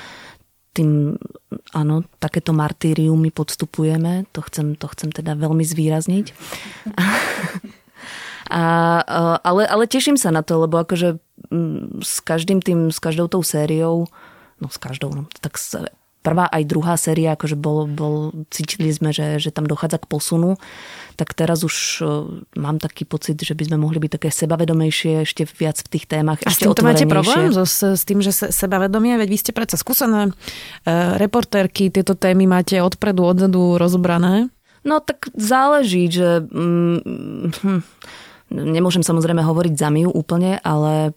[0.72, 1.20] tým,
[1.76, 6.26] áno, takéto martýrium my podstupujeme, to chcem, to chcem teda veľmi zvýrazniť.
[8.52, 9.00] A,
[9.48, 11.24] ale, ale teším sa na to, lebo akože
[11.56, 14.12] mm, s každým tým, s každou tou sériou,
[14.60, 15.56] no s každou, no, tak
[16.22, 20.56] prvá aj druhá séria, akože bol, bol, cítili sme, že, že tam dochádza k posunu,
[21.18, 25.50] tak teraz už uh, mám taký pocit, že by sme mohli byť také sebavedomejšie, ešte
[25.58, 26.40] viac v tých témach.
[26.46, 27.50] A s týmto máte problém?
[27.52, 29.18] So, s, tým, že se, sebavedomie?
[29.18, 30.34] Veď vy ste predsa skúsené uh,
[31.18, 34.54] reportérky, tieto témy máte odpredu, odzadu rozobrané?
[34.86, 36.42] No tak záleží, že...
[36.42, 37.82] Mm, hm,
[38.52, 41.16] nemôžem samozrejme hovoriť za Miu úplne, ale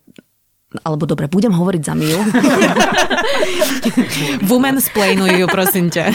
[0.82, 2.18] alebo dobre, budem hovoriť za Miu.
[4.50, 6.10] Women splainuj ju, prosím ťa.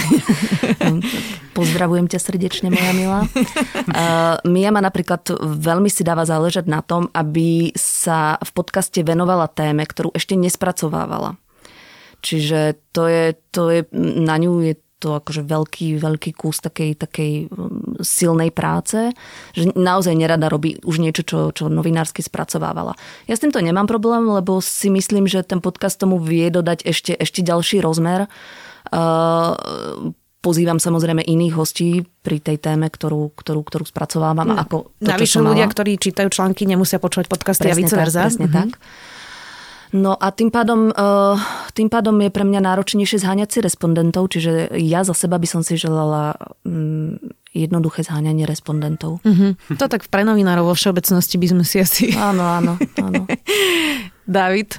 [1.58, 3.22] Pozdravujem ťa srdečne, moja milá.
[3.88, 9.48] Uh, Mia ma napríklad veľmi si dáva záležať na tom, aby sa v podcaste venovala
[9.48, 11.40] téme, ktorú ešte nespracovávala.
[12.20, 17.48] Čiže to je, to je na ňu je to akože veľký, veľký kus takej, takej
[17.50, 19.16] um, silnej práce,
[19.56, 22.94] že naozaj nerada robí už niečo, čo, čo novinársky spracovávala.
[23.26, 27.16] Ja s týmto nemám problém, lebo si myslím, že ten podcast tomu vie dodať ešte,
[27.16, 28.28] ešte ďalší rozmer.
[28.92, 34.52] Uh, pozývam samozrejme iných hostí pri tej téme, ktorú, ktorú, ktorú spracovávam.
[34.52, 38.22] No, ako to, Navyše ľudia, ktorí čítajú články, nemusia počúvať podcasty presne a vice versa.
[38.28, 38.60] Presne mm-hmm.
[38.60, 38.70] tak.
[39.90, 41.36] No a tým pádom, eh,
[41.74, 45.62] tým pádom je pre mňa náročnejšie zháňať si respondentov, čiže ja za seba by som
[45.66, 47.18] si želala mm,
[47.58, 49.18] jednoduché zháňanie respondentov.
[49.26, 49.82] Mm-hmm.
[49.82, 52.04] To tak pre novinárov vo všeobecnosti by sme si asi...
[52.14, 53.26] Áno, áno, áno.
[54.30, 54.78] David,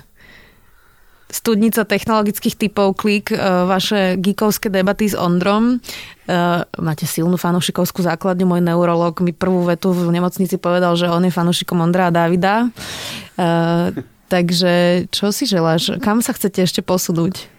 [1.27, 5.83] studnica technologických typov klik, eh, vaše geekovské debaty s Ondrom.
[6.31, 8.47] Eh, máte silnú fanušikovskú základňu.
[8.47, 12.71] Môj neurolog mi prvú vetu v nemocnici povedal, že on je fanušikom Ondra a Davida.
[14.31, 15.99] Takže čo si želáš?
[15.99, 17.51] Kam sa chcete ešte posunúť?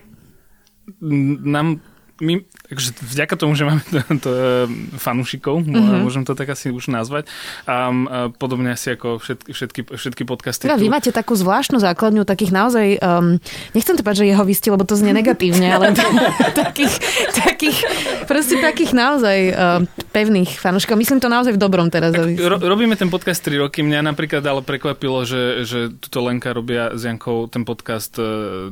[1.44, 1.84] Nám
[2.24, 6.08] my, takže vďaka tomu, že máme to, to e, fanúšikov, uh-huh.
[6.08, 7.28] môžem to tak asi už nazvať,
[7.68, 10.72] a, a podobne asi ako všetky, všetky, všetky podcasty.
[10.72, 13.38] Teda vy máte takú zvláštnu základňu takých naozaj, um,
[13.76, 15.92] nechcem to povedať, že jeho vysti, lebo to znie negatívne, ale
[16.64, 16.94] takých,
[17.36, 17.78] takých,
[18.24, 19.84] proste takých naozaj um,
[20.16, 20.96] pevných fanúšikov.
[20.96, 22.16] Myslím to naozaj v dobrom teraz.
[22.16, 23.84] Tak, ro, robíme ten podcast 3 roky.
[23.84, 28.72] Mňa napríklad ale prekvapilo, že, že tuto Lenka robia s Jankou ten podcast uh,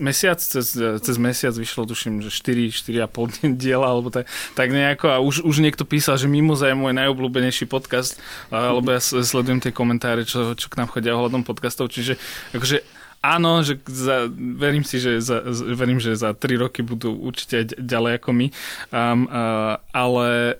[0.00, 5.06] mesiac, cez, cez mesiac vyšlo, tuším, že 4 4, 4,5 diela, alebo tak, tak nejako.
[5.10, 8.20] A už, už niekto písal, že Mimoza je môj najobľúbenejší podcast,
[8.52, 12.16] alebo ja sledujem tie komentáre, čo, čo k nám chodia ohľadom podcastov, čiže
[12.54, 15.40] akože áno, že za, verím si, že za,
[15.78, 18.46] verím, že za 3 roky budú určite ďalej ako my,
[18.90, 20.58] um, uh, ale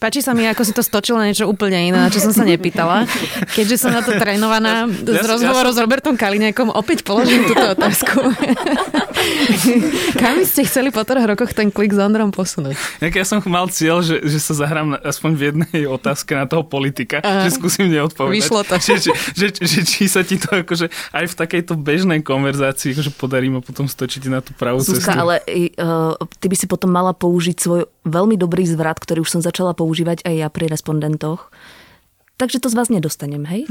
[0.00, 2.40] Páči sa mi, ako si to stočil na niečo úplne iné, na čo som sa
[2.40, 3.04] nepýtala.
[3.52, 8.16] Keďže som na to trénovaná z rozhovoru s Robertom Kaliňakom, opäť položím túto otázku.
[10.20, 12.76] Kam by ste chceli po troch rokoch ten klik s Ondrom posunúť?
[13.00, 17.20] Ja som mal cieľ, že, že sa zahrám aspoň v jednej otázke na toho politika,
[17.24, 17.46] Aha.
[17.46, 18.34] že skúsim neodpovedať.
[18.34, 18.74] Vyšlo to.
[18.80, 23.10] Že, že, že, že, či sa ti to akože aj v takejto bežnej konverzácii akože
[23.16, 25.20] podarí ma potom stočiť na tú pravú Zuzka, cestu.
[25.20, 25.40] ale
[25.78, 29.72] uh, ty by si potom mala použiť svoj veľmi dobrý zvrat, ktorý už som začala
[29.72, 31.48] používať aj ja pri respondentoch.
[32.34, 33.62] Takže to z vás nedostanem, hej?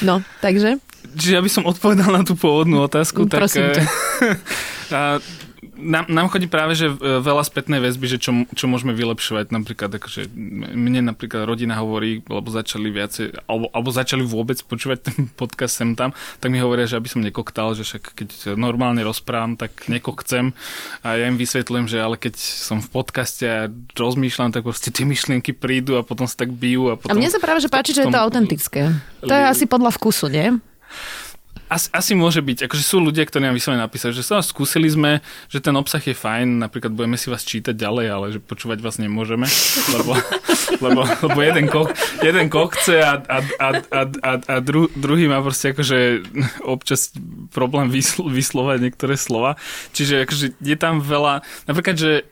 [0.00, 0.80] No, takže?
[1.16, 3.26] Čiže ja by som odpovedal na tú pôvodnú otázku.
[3.26, 3.84] Prosím tak, ťa.
[5.80, 9.50] nám, nám chodí práve, že e, veľa spätnej väzby, že čo, čo môžeme vylepšovať.
[9.50, 10.28] Napríklad, akože
[10.76, 15.96] mne napríklad rodina hovorí, lebo začali viacej, alebo, alebo začali vôbec počúvať ten podcast sem
[15.96, 20.52] tam, tak mi hovoria, že aby som nekoktal, že však keď normálne rozprávam, tak nekokcem.
[21.00, 25.08] A ja im vysvetľujem, že ale keď som v podcaste a rozmýšľam, tak proste tie
[25.08, 26.92] myšlienky prídu a potom sa tak bijú.
[26.92, 28.92] A, potom, a mne sa práve, že páči, že je to autentické.
[29.24, 30.60] To je asi podľa vkusu, nie?
[31.70, 32.66] Asi, asi môže byť.
[32.66, 36.18] Akože sú ľudia, ktorí nám vyslovene napísali, že sa skúsili sme, že ten obsah je
[36.18, 39.46] fajn, napríklad budeme si vás čítať ďalej, ale že počúvať vás nemôžeme,
[39.94, 40.18] lebo,
[40.84, 41.94] lebo, lebo jeden, koch,
[42.26, 46.26] jeden koch chce a, a, a, a, a, a dru, druhý má proste akože
[46.66, 47.14] občas
[47.54, 49.54] problém vyslo, vyslovať niektoré slova.
[49.94, 52.26] Čiže akože je tam veľa, napríklad, že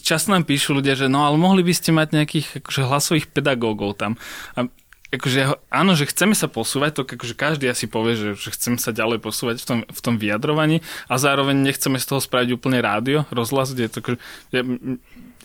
[0.00, 4.00] často nám píšu ľudia, že no ale mohli by ste mať nejakých akože hlasových pedagógov
[4.00, 4.16] tam.
[4.56, 4.68] A
[5.16, 5.40] akože
[5.72, 9.18] áno, že chceme sa posúvať, to akože každý asi povie, že, že chceme sa ďalej
[9.20, 13.72] posúvať v tom, v tom vyjadrovaní a zároveň nechceme z toho spraviť úplne rádio, rozhlas,
[13.72, 14.18] kde je to akože,
[14.52, 14.62] ja,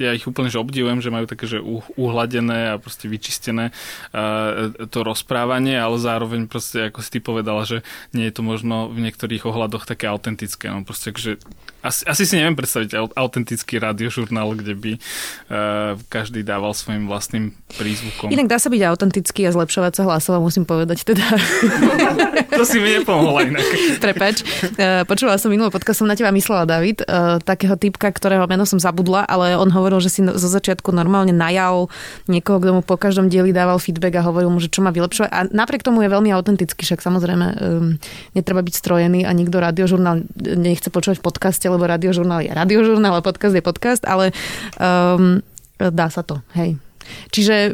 [0.01, 1.61] ja ich úplne že obdivujem, že majú také, že
[1.95, 7.85] uhladené a proste vyčistené uh, to rozprávanie, ale zároveň proste, ako si ty povedala, že
[8.11, 10.73] nie je to možno v niektorých ohľadoch také autentické.
[10.73, 11.37] No proste akože
[11.81, 18.29] asi, asi si neviem predstaviť autentický radiožurnál, kde by uh, každý dával svojim vlastným prízvukom.
[18.29, 21.25] Inak dá sa byť autentický a zlepšovať sa hlasovo, musím povedať teda.
[22.51, 23.65] to si mi nepomohla inak.
[24.03, 24.43] Prepač.
[24.75, 28.67] Uh, počúvala som minulý podcast, som na teba myslela, David, uh, takého typka, ktorého meno
[28.67, 31.87] som zabudla, ale on hovoril, že si zo začiatku normálne najal
[32.27, 35.29] niekoho, kto mu po každom dieli dával feedback a hovoril mu, že čo má vylepšovať.
[35.31, 37.95] A napriek tomu je veľmi autentický, však samozrejme um,
[38.35, 43.25] netreba byť strojený a nikto radiožurnál nechce počúvať v podcaste, lebo radiožurnál je radiožurnál a
[43.25, 44.35] podcast je podcast, ale
[44.77, 45.39] um,
[45.79, 46.77] dá sa to, hej.
[47.33, 47.73] Čiže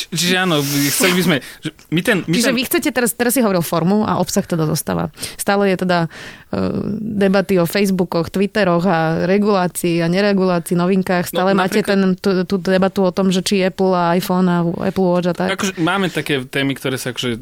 [0.00, 1.36] Či, čiže áno, chceli by sme...
[1.60, 2.56] Že my ten, my čiže ten...
[2.56, 5.12] vy chcete, teraz, teraz si hovoril formu a obsah teda zostáva.
[5.36, 11.28] Stále je teda uh, debaty o Facebookoch, Twitteroch a regulácii a neregulácii, novinkách.
[11.28, 14.48] No, Stále no, máte ten, tú, tú debatu o tom, že či Apple a iPhone
[14.48, 15.60] a Apple Watch a tak.
[15.60, 17.36] Akože máme také témy, ktoré sa akože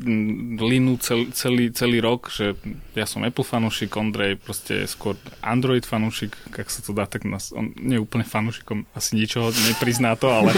[0.58, 2.58] linú celý, celý, celý rok, že
[2.98, 5.14] ja som Apple fanúšik, Ondrej proste skôr
[5.46, 9.54] Android fanúšik, ak sa to dá, tak nás, on nie je úplne fanúšikom, asi ničoho
[9.70, 10.50] neprizná to, ale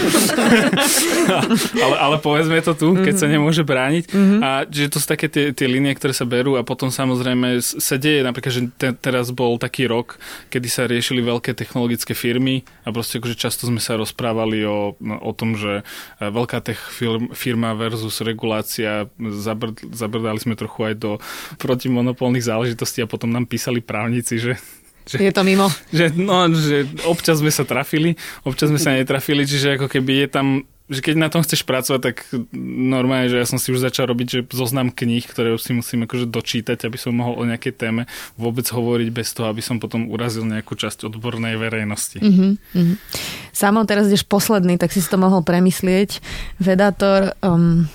[1.81, 3.33] ale, ale povedzme to tu, keď sa mhm.
[3.37, 4.03] nemôže brániť.
[4.11, 4.39] Mm-hmm.
[4.41, 7.95] A že to sú také tie, tie linie, ktoré sa berú a potom samozrejme sa
[7.95, 10.19] deje, napríklad, že te, teraz bol taký rok,
[10.51, 15.15] kedy sa riešili veľké technologické firmy a proste akože často sme sa rozprávali o, no,
[15.21, 16.79] o tom, že e, veľká tech
[17.33, 21.11] firma versus regulácia, zabrd, zabrdali sme trochu aj do
[21.61, 24.55] protimonopolných záležitostí a potom nám písali právnici, že
[25.01, 25.65] že, je to mimo.
[25.97, 30.27] Že, no, že občas sme sa trafili, občas sme sa netrafili, čiže ako keby je
[30.29, 30.47] tam
[30.91, 32.27] že keď na tom chceš pracovať, tak
[32.91, 36.27] normálne, že ja som si už začal robiť že zoznam kníh, ktoré si musím akože
[36.27, 40.43] dočítať, aby som mohol o nejakej téme vôbec hovoriť bez toho, aby som potom urazil
[40.43, 42.19] nejakú časť odbornej verejnosti.
[42.19, 42.91] Mm-hmm.
[43.55, 46.19] Samo teraz ideš posledný, tak si si to mohol premyslieť.
[46.59, 47.87] Vedátor, um,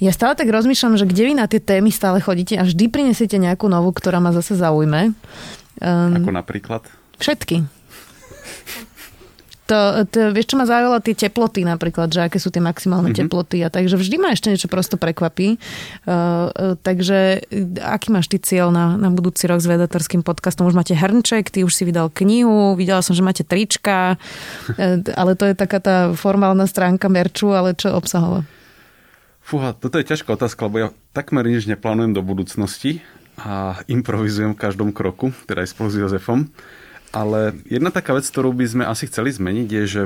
[0.00, 3.36] ja stále tak rozmýšľam, že kde vy na tie témy stále chodíte a vždy prinesiete
[3.36, 5.12] nejakú novú, ktorá ma zase zaujme.
[5.84, 6.88] Um, Ako napríklad?
[7.20, 7.83] Všetky.
[9.64, 11.00] To, to, vieš, čo ma zaujalo?
[11.00, 13.24] Tie teploty napríklad, že aké sú tie maximálne mm-hmm.
[13.24, 15.56] teploty a takže vždy ma ešte niečo prosto prekvapí.
[16.04, 17.48] Uh, uh, takže
[17.80, 20.68] aký máš ty cieľ na, na budúci rok s vedatorským podcastom?
[20.68, 24.20] Už máte hrnček, ty už si vydal knihu, videla som, že máte trička,
[24.76, 28.44] uh, ale to je taká tá formálna stránka merču, ale čo obsahovo?
[29.44, 33.04] Fúha, toto je ťažká otázka, lebo ja takmer nič neplánujem do budúcnosti
[33.40, 36.48] a improvizujem v každom kroku, teda aj spolu s Jozefom.
[37.14, 40.02] Ale jedna taká vec, ktorú by sme asi chceli zmeniť, je, že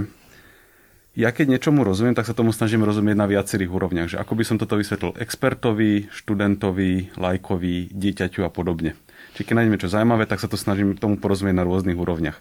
[1.17, 4.13] ja keď niečomu rozumiem, tak sa tomu snažím rozumieť na viacerých úrovniach.
[4.13, 8.93] Že ako by som toto vysvetlil expertovi, študentovi, lajkovi, dieťaťu a podobne.
[9.35, 12.39] Čiže keď nájdeme niečo zaujímavé, tak sa to snažím tomu porozumieť na rôznych úrovniach.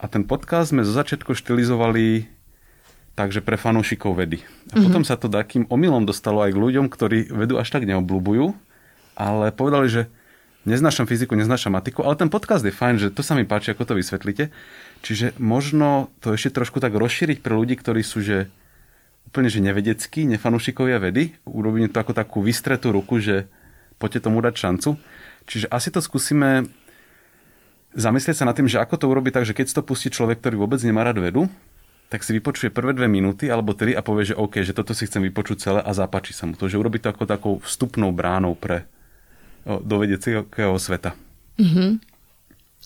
[0.00, 2.26] A ten podcast sme zo začiatku štilizovali
[3.18, 4.46] takže pre fanúšikov vedy.
[4.70, 4.84] A mm-hmm.
[4.86, 8.54] potom sa to takým omylom dostalo aj k ľuďom, ktorí vedu až tak neobľúbujú,
[9.18, 10.02] ale povedali, že
[10.66, 13.94] neznášam fyziku, neznášam matiku, ale ten podcast je fajn, že to sa mi páči, ako
[13.94, 14.50] to vysvetlíte.
[15.04, 18.50] Čiže možno to ešte trošku tak rozšíriť pre ľudí, ktorí sú že
[19.28, 21.36] úplne že nevedeckí, nefanúšikovia vedy.
[21.44, 23.44] Urobíme to ako takú vystretú ruku, že
[24.00, 24.96] poďte tomu dať šancu.
[25.44, 26.72] Čiže asi to skúsime
[27.92, 30.56] zamyslieť sa nad tým, že ako to urobiť tak, že keď to pustí človek, ktorý
[30.64, 31.48] vôbec nemá rád vedu,
[32.08, 35.04] tak si vypočuje prvé dve minúty alebo tri a povie, že OK, že toto si
[35.04, 36.64] chcem vypočuť celé a zapáči sa mu to.
[36.64, 38.88] Že urobiť to ako takou vstupnou bránou pre,
[39.68, 41.12] do vedeckého sveta.
[41.60, 42.00] Uh-huh.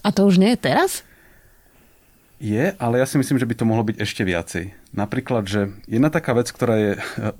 [0.02, 1.06] A to už nie je teraz?
[2.42, 4.74] Je, ale ja si myslím, že by to mohlo byť ešte viacej.
[4.90, 6.92] Napríklad, že jedna taká vec, ktorá je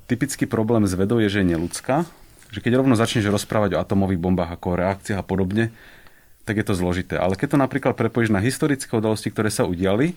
[0.07, 2.07] typický problém s vedou, je, že je neludská.
[2.55, 5.75] Že keď rovno začneš rozprávať o atomových bombách, ako o reakciách a podobne,
[6.47, 7.19] tak je to zložité.
[7.19, 10.15] Ale keď to napríklad prepojíš na historické udalosti, ktoré sa udiali,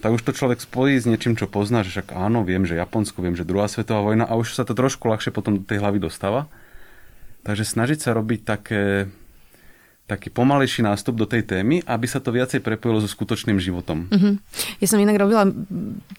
[0.00, 3.20] tak už to človek spojí s niečím, čo pozná, že však áno, viem, že Japonsko,
[3.20, 6.00] viem, že druhá svetová vojna a už sa to trošku ľahšie potom do tej hlavy
[6.00, 6.48] dostáva.
[7.46, 9.06] Takže snažiť sa robiť také,
[10.10, 14.10] taký pomalejší nástup do tej témy, aby sa to viacej prepojilo so skutočným životom.
[14.10, 14.34] Uh-huh.
[14.82, 15.46] Ja som inak robila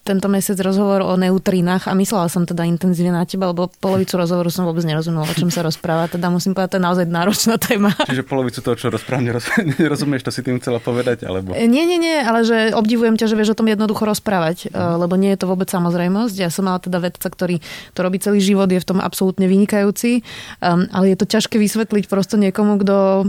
[0.08, 4.48] tento mesiac rozhovor o neutrínach a myslela som teda intenzívne na teba, lebo polovicu rozhovoru
[4.48, 6.08] som vôbec nerozumela, o čom sa rozpráva.
[6.08, 7.92] Teda musím povedať, to je naozaj náročná téma.
[8.10, 9.28] Čiže polovicu toho, čo rozprávam,
[9.84, 11.28] nerozumieš, to si tým chcela povedať?
[11.28, 11.52] Alebo...
[11.52, 14.96] Nie, nie, nie, ale že obdivujem ťa, že vieš o tom jednoducho rozprávať, uh-huh.
[14.96, 16.36] lebo nie je to vôbec samozrejmosť.
[16.40, 17.60] Ja som mala teda vedca, ktorý
[17.92, 20.24] to robí celý život, je v tom absolútne vynikajúci,
[20.64, 23.26] um, ale je je to ťažké vysvetliť prosto niekomu, kto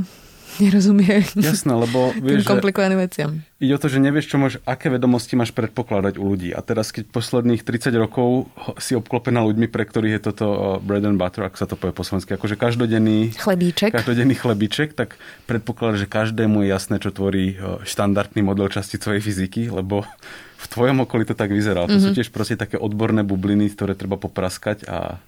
[0.65, 3.31] nerozumie Jasné, lebo vieš, tým komplikovaným veciam.
[3.59, 6.55] Ide o to, že nevieš, čo máš, aké vedomosti máš predpokladať u ľudí.
[6.55, 8.47] A teraz, keď posledných 30 rokov
[8.79, 10.47] si obklopená ľuďmi, pre ktorých je toto
[10.83, 13.91] bread and butter, ak sa to povie po slovensky, akože každodenný chlebíček.
[13.91, 15.19] každodenný chlebíček, tak
[15.51, 20.07] predpokladá, že každému je jasné, čo tvorí štandardný model časticovej fyziky, lebo
[20.59, 21.87] v tvojom okolí to tak vyzerá.
[21.87, 22.03] To mm-hmm.
[22.03, 25.23] sú tiež proste také odborné bubliny, ktoré treba popraskať a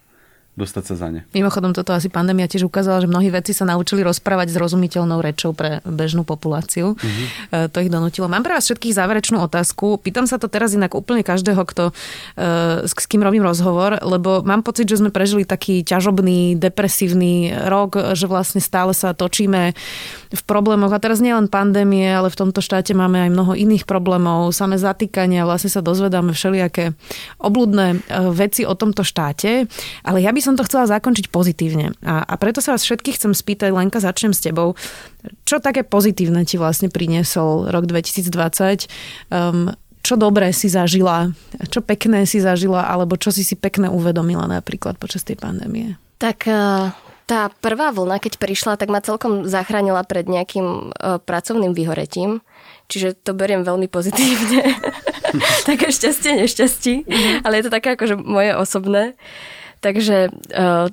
[0.61, 1.21] dostať sa za ne.
[1.33, 5.57] Mimochodom, toto asi pandémia tiež ukázala, že mnohí vedci sa naučili rozprávať s rozumiteľnou rečou
[5.57, 6.95] pre bežnú populáciu.
[6.95, 7.73] Mm-hmm.
[7.73, 8.29] To ich donutilo.
[8.29, 9.97] Mám pre vás všetkých záverečnú otázku.
[9.99, 14.61] Pýtam sa to teraz inak úplne každého, kto, e, s kým robím rozhovor, lebo mám
[14.61, 19.73] pocit, že sme prežili taký ťažobný, depresívny rok, že vlastne stále sa točíme
[20.31, 20.93] v problémoch.
[20.93, 24.79] A teraz nie len pandémie, ale v tomto štáte máme aj mnoho iných problémov, samé
[24.79, 26.95] zatýkania, vlastne sa dozvedáme všelijaké
[27.43, 29.67] obludné e, veci o tomto štáte.
[30.05, 31.95] Ale ja by som som to chcela zakončiť pozitívne.
[32.03, 34.75] A, a preto sa vás všetkých chcem spýtať, Lenka, začnem s tebou.
[35.47, 38.91] Čo také pozitívne ti vlastne priniesol rok 2020?
[39.31, 39.71] Um,
[40.03, 41.31] čo dobré si zažila,
[41.71, 45.95] čo pekné si zažila, alebo čo si si pekné uvedomila napríklad počas tej pandémie?
[46.19, 46.91] Tak eh,
[47.31, 52.43] tá prvá vlna, keď prišla, tak ma celkom zachránila pred nejakým uh, pracovným vyhoretím.
[52.91, 54.67] Čiže to beriem veľmi pozitívne.
[55.71, 56.95] také šťastie, nešťastí.
[57.47, 59.15] Ale je to také akože moje osobné.
[59.81, 60.93] Takže uh,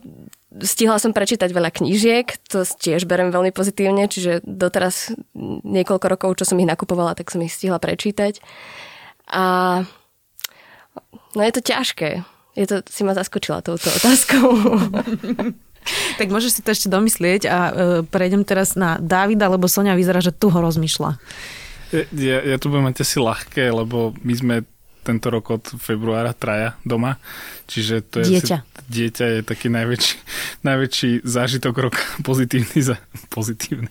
[0.63, 5.13] stihla som prečítať veľa knížiek, to tiež berem veľmi pozitívne, čiže doteraz
[5.63, 8.39] niekoľko rokov, čo som ich nakupovala, tak som ich stihla prečítať.
[9.27, 9.43] A
[11.35, 12.23] no je to ťažké.
[12.57, 14.49] Je to, si ma zaskočila touto otázkou.
[16.19, 17.71] tak môžeš si to ešte domyslieť a uh,
[18.07, 21.19] prejdem teraz na Davida, lebo Sonia vyzerá, že tu ho rozmýšľa.
[21.91, 24.55] Ja, ja tu budem mať asi ľahké, lebo my sme
[25.07, 27.15] tento rok od februára traja doma.
[27.67, 28.57] Čiže to je dieťa.
[28.59, 30.15] Asi, dieťa je taký najväčší,
[30.67, 32.03] najväčší zážitok roka.
[32.27, 32.79] Pozitívny.
[32.79, 32.99] Za,
[33.31, 33.87] pozitívny.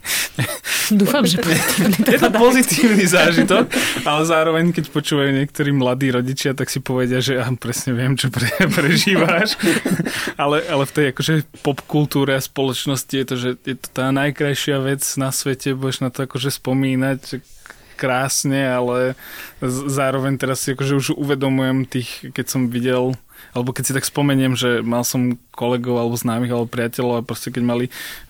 [1.00, 1.96] Dúfam, že pozitívny.
[2.08, 3.68] Je to pozitívny zážitok,
[4.06, 8.30] ale zároveň, keď počúvajú niektorí mladí rodičia, tak si povedia, že ja presne viem, čo
[8.30, 9.58] pre, prežíváš.
[10.38, 11.32] ale, ale v tej akože
[11.66, 16.14] popkultúre a spoločnosti je to, že je to tá najkrajšia vec na svete, budeš na
[16.14, 17.42] to akože spomínať,
[17.96, 19.16] krásne, ale
[19.64, 23.16] zároveň teraz si akože už uvedomujem tých, keď som videl
[23.52, 27.48] alebo keď si tak spomeniem, že mal som kolegov alebo známych alebo priateľov a proste
[27.48, 27.86] keď mali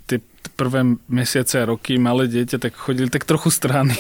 [0.06, 0.22] tie
[0.54, 3.98] prvé mesiace a roky malé dieťa, tak chodili tak trochu strany.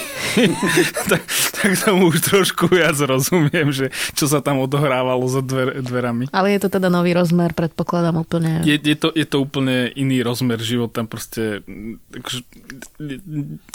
[1.10, 6.30] tak, tak tomu už trošku viac rozumiem, že čo sa tam odohrávalo za dver, dverami.
[6.30, 8.62] Ale je to teda nový rozmer, predpokladám úplne.
[8.62, 11.66] Je, je, to, je to úplne iný rozmer života, proste
[12.14, 12.40] akože,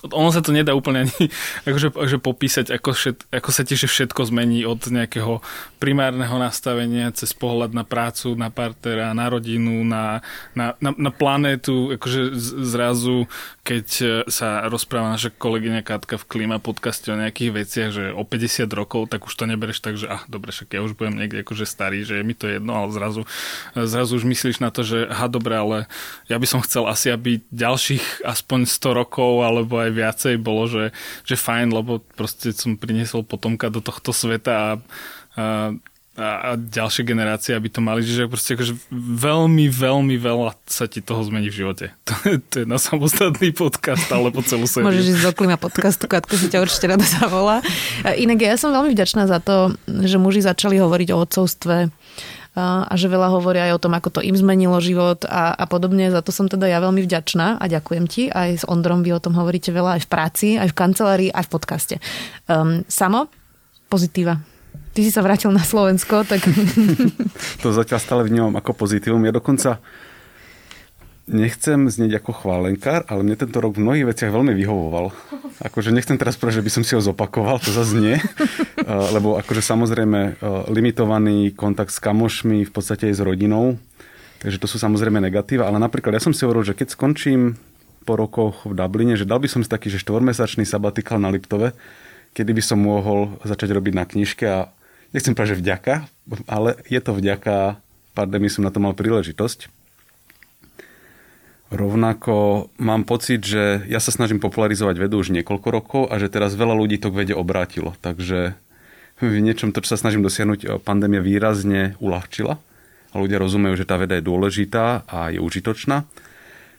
[0.08, 1.28] ono sa to nedá úplne ani
[1.70, 5.44] akože, akože popísať, ako, všet, ako sa tiež všetko zmení od nejakého
[5.82, 10.22] primárneho nastavenia cez pohľad na prácu, na partnera, na rodinu, na,
[10.54, 13.26] na, na, na planétu, akože zrazu,
[13.62, 18.24] keď e, sa rozpráva naša kolegyňa Katka v Klima podcaste o nejakých veciach, že o
[18.26, 21.42] 50 rokov, tak už to nebereš tak, že ah, dobre, však ja už budem niekde
[21.46, 23.26] akože starý, že je mi to jedno, ale zrazu,
[23.78, 25.78] e, zrazu už myslíš na to, že aha, dobre, ale
[26.30, 30.96] ja by som chcel asi, aby ďalších aspoň 100 rokov alebo aj viacej bolo, že,
[31.26, 34.72] že fajn, lebo proste som priniesol potomka do tohto sveta a,
[35.38, 35.46] a
[36.20, 41.00] a, a ďalšie generácie, aby to mali, že proste akože veľmi, veľmi veľa sa ti
[41.00, 41.86] toho zmení v živote.
[42.12, 44.92] To je, to je na samostatný podcast, ale po celú sériu.
[44.92, 47.64] Môžeš ísť do klima podcastu, Katko si ťa určite rada zavolá.
[48.04, 51.88] Inak ja som veľmi vďačná za to, že muži začali hovoriť o odcovstve
[52.60, 56.12] a že veľa hovoria aj o tom, ako to im zmenilo život a, a podobne.
[56.12, 58.28] Za to som teda ja veľmi vďačná a ďakujem ti.
[58.28, 61.48] Aj s Ondrom vy o tom hovoríte veľa aj v práci, aj v kancelárii, aj
[61.48, 61.96] v podcaste.
[62.52, 63.32] Um, samo,
[63.88, 64.51] pozitíva
[64.92, 66.44] Ty si sa vrátil na Slovensko, tak...
[67.64, 69.24] to zatiaľ stále vnímam ako pozitívum.
[69.24, 69.80] Ja dokonca
[71.32, 75.16] nechcem znieť ako chválenkár, ale mne tento rok v mnohých veciach veľmi vyhovoval.
[75.64, 78.20] Akože nechcem teraz povedať, že by som si ho zopakoval, to zase nie.
[79.16, 80.32] Lebo akože samozrejme e,
[80.76, 83.80] limitovaný kontakt s kamošmi, v podstate aj s rodinou.
[84.44, 85.72] Takže to sú samozrejme negatíva.
[85.72, 87.56] Ale napríklad ja som si hovoril, že keď skončím
[88.04, 91.72] po rokoch v Dubline, že dal by som si taký, že štvormesačný sabatikal na Liptove,
[92.34, 94.74] kedy by som mohol začať robiť na knižke a
[95.12, 95.94] nechcem povedať, že vďaka,
[96.48, 97.80] ale je to vďaka
[98.14, 99.72] pandémii som na to mal príležitosť.
[101.72, 106.52] Rovnako mám pocit, že ja sa snažím popularizovať vedu už niekoľko rokov a že teraz
[106.60, 107.96] veľa ľudí to k vede obrátilo.
[108.04, 108.60] Takže
[109.24, 112.60] v niečom to, čo sa snažím dosiahnuť, pandémia výrazne uľahčila.
[113.12, 116.04] A ľudia rozumejú, že tá veda je dôležitá a je užitočná.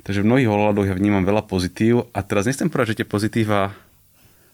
[0.04, 2.12] Takže v mnohých ohľadoch ja vnímam veľa pozitív.
[2.12, 3.72] A teraz nechcem povedať, že tie pozitíva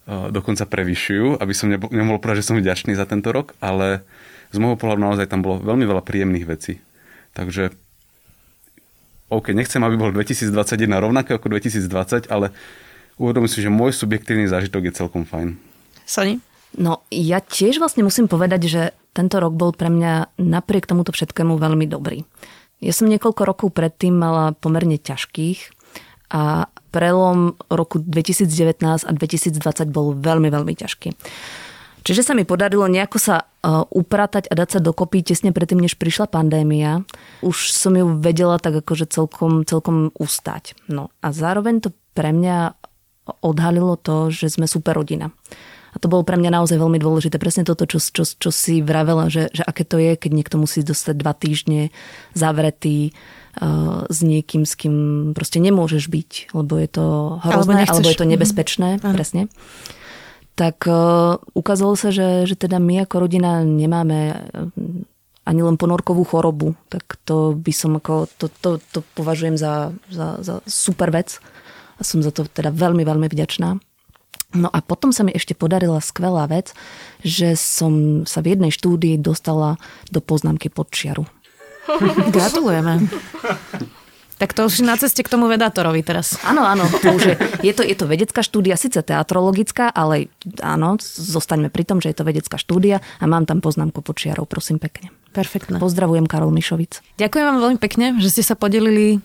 [0.08, 4.00] dokonca prevyšujú, aby som nemohol povedať, že som vďačný za tento rok, ale
[4.48, 6.80] z môjho pohľadu naozaj tam bolo veľmi veľa príjemných vecí.
[7.36, 7.76] Takže
[9.28, 12.56] OK, nechcem, aby bol 2021 rovnaké ako 2020, ale
[13.20, 15.60] uvedomím si, že môj subjektívny zážitok je celkom fajn.
[16.08, 16.40] Soni?
[16.80, 18.82] No, ja tiež vlastne musím povedať, že
[19.12, 22.24] tento rok bol pre mňa napriek tomuto všetkému veľmi dobrý.
[22.80, 25.60] Ja som niekoľko rokov predtým mala pomerne ťažkých
[26.32, 31.08] a prelom roku 2019 a 2020 bol veľmi, veľmi ťažký.
[32.08, 33.44] Čiže sa mi podarilo nejako sa e,
[33.92, 37.04] upratať a dať sa dokopy tesne predtým, než prišla pandémia.
[37.44, 40.88] Už som ju vedela tak akože celkom, celkom ustať.
[40.88, 42.80] No a zároveň to pre mňa
[43.44, 45.28] odhalilo to, že sme super rodina.
[45.92, 47.40] A to bolo pre mňa naozaj veľmi dôležité.
[47.40, 50.84] Presne toto, čo, čo, čo si vravela, že, že aké to je, keď niekto musí
[50.84, 51.88] dostať dva týždne
[52.36, 53.16] zavretý,
[53.60, 54.94] uh, s niekým, s kým
[55.32, 57.06] proste nemôžeš byť, lebo je to
[57.42, 59.14] hrozné, alebo, alebo je to nebezpečné, mm.
[59.14, 59.42] presne.
[60.58, 64.68] Tak uh, ukázalo sa, že, že teda my ako rodina nemáme uh,
[65.48, 70.36] ani len ponorkovú chorobu, tak to by som ako, to, to, to považujem za, za,
[70.44, 71.40] za super vec
[71.96, 73.80] a som za to teda veľmi, veľmi vďačná.
[74.56, 76.72] No a potom sa mi ešte podarila skvelá vec,
[77.20, 79.76] že som sa v jednej štúdii dostala
[80.08, 81.28] do poznámky pod čiaru.
[82.36, 83.12] Gratulujeme.
[84.38, 86.38] Tak to už na ceste k tomu vedátorovi teraz.
[86.46, 87.34] Áno, áno, to už je,
[87.66, 90.30] je, to, je to vedecká štúdia, síce teatrologická, ale
[90.62, 94.78] áno, zostaňme pri tom, že je to vedecká štúdia a mám tam poznámku počiarov, prosím
[94.78, 95.10] pekne.
[95.28, 95.76] Perfektné.
[95.76, 97.04] Pozdravujem Karol Mišovic.
[97.20, 99.20] Ďakujem vám veľmi pekne, že ste sa podelili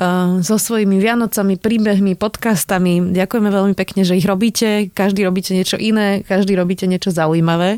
[0.00, 3.12] uh, so svojimi Vianocami, príbehmi, podcastami.
[3.12, 4.88] Ďakujeme veľmi pekne, že ich robíte.
[4.90, 7.76] Každý robíte niečo iné, každý robíte niečo zaujímavé.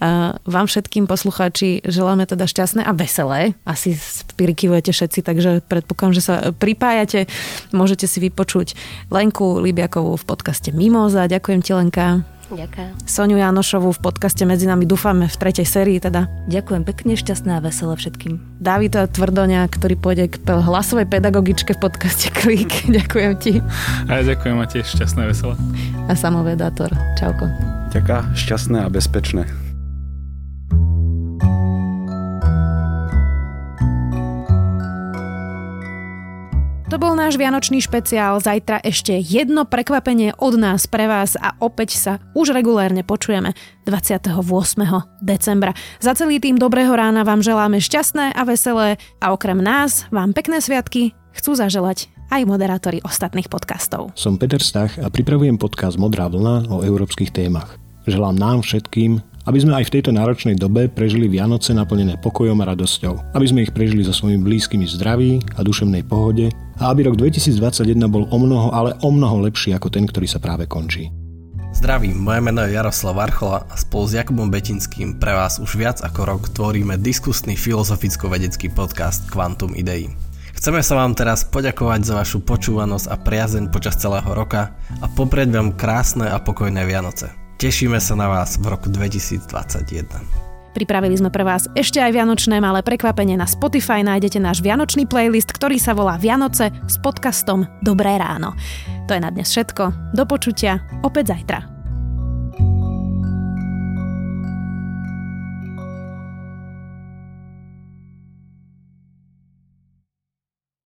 [0.00, 3.52] Uh, vám všetkým poslucháči želáme teda šťastné a veselé.
[3.68, 3.92] Asi
[4.40, 7.28] prikývujete všetci, takže predpokladám, že sa pripájate.
[7.76, 8.72] Môžete si vypočuť
[9.12, 11.28] Lenku Libiakovú v podcaste Mimoza.
[11.28, 12.24] Ďakujem ti, Lenka.
[12.52, 12.92] Ďakujem.
[13.08, 16.28] Soniu Janošovú v podcaste Medzi nami dúfame v tretej sérii teda.
[16.52, 18.38] Ďakujem pekne, šťastné a veselé všetkým.
[18.60, 22.70] Davida Tvrdoňa, ktorý pôjde k hlasovej pedagogičke v podcaste Klik.
[23.00, 23.52] ďakujem ti.
[24.06, 25.54] A ja ďakujem a tiež šťastné a veselé.
[26.06, 26.92] A samovedátor.
[27.16, 27.48] Čauko.
[27.92, 29.71] Ďaká, šťastné a bezpečné.
[36.92, 38.36] To bol náš Vianočný špeciál.
[38.36, 43.56] Zajtra ešte jedno prekvapenie od nás pre vás a opäť sa už regulérne počujeme
[43.88, 44.28] 28.
[45.24, 45.72] decembra.
[46.04, 50.60] Za celý tým Dobrého rána vám želáme šťastné a veselé a okrem nás vám pekné
[50.60, 54.12] sviatky chcú zaželať aj moderátori ostatných podcastov.
[54.12, 57.80] Som Peter Stach a pripravujem podcast Modrá vlna o európskych témach.
[58.04, 62.68] Želám nám všetkým, aby sme aj v tejto náročnej dobe prežili Vianoce naplnené pokojom a
[62.74, 63.34] radosťou.
[63.34, 67.98] Aby sme ich prežili so svojimi blízkymi zdraví a duševnej pohode a aby rok 2021
[68.06, 71.10] bol o mnoho, ale o mnoho lepší ako ten, ktorý sa práve končí.
[71.72, 76.04] Zdravím, moje meno je Jaroslav Varchola a spolu s Jakubom Betinským pre vás už viac
[76.04, 80.12] ako rok tvoríme diskusný filozoficko-vedecký podcast Quantum Idei.
[80.52, 85.48] Chceme sa vám teraz poďakovať za vašu počúvanosť a priazeň počas celého roka a poprieť
[85.48, 87.41] vám krásne a pokojné Vianoce.
[87.62, 89.46] Tešíme sa na vás v roku 2021.
[90.74, 94.02] Pripravili sme pre vás ešte aj vianočné malé prekvapenie na Spotify.
[94.02, 98.58] Nájdete náš vianočný playlist, ktorý sa volá Vianoce s podcastom Dobré ráno.
[99.06, 100.10] To je na dnes všetko.
[100.10, 101.71] Do počutia opäť zajtra.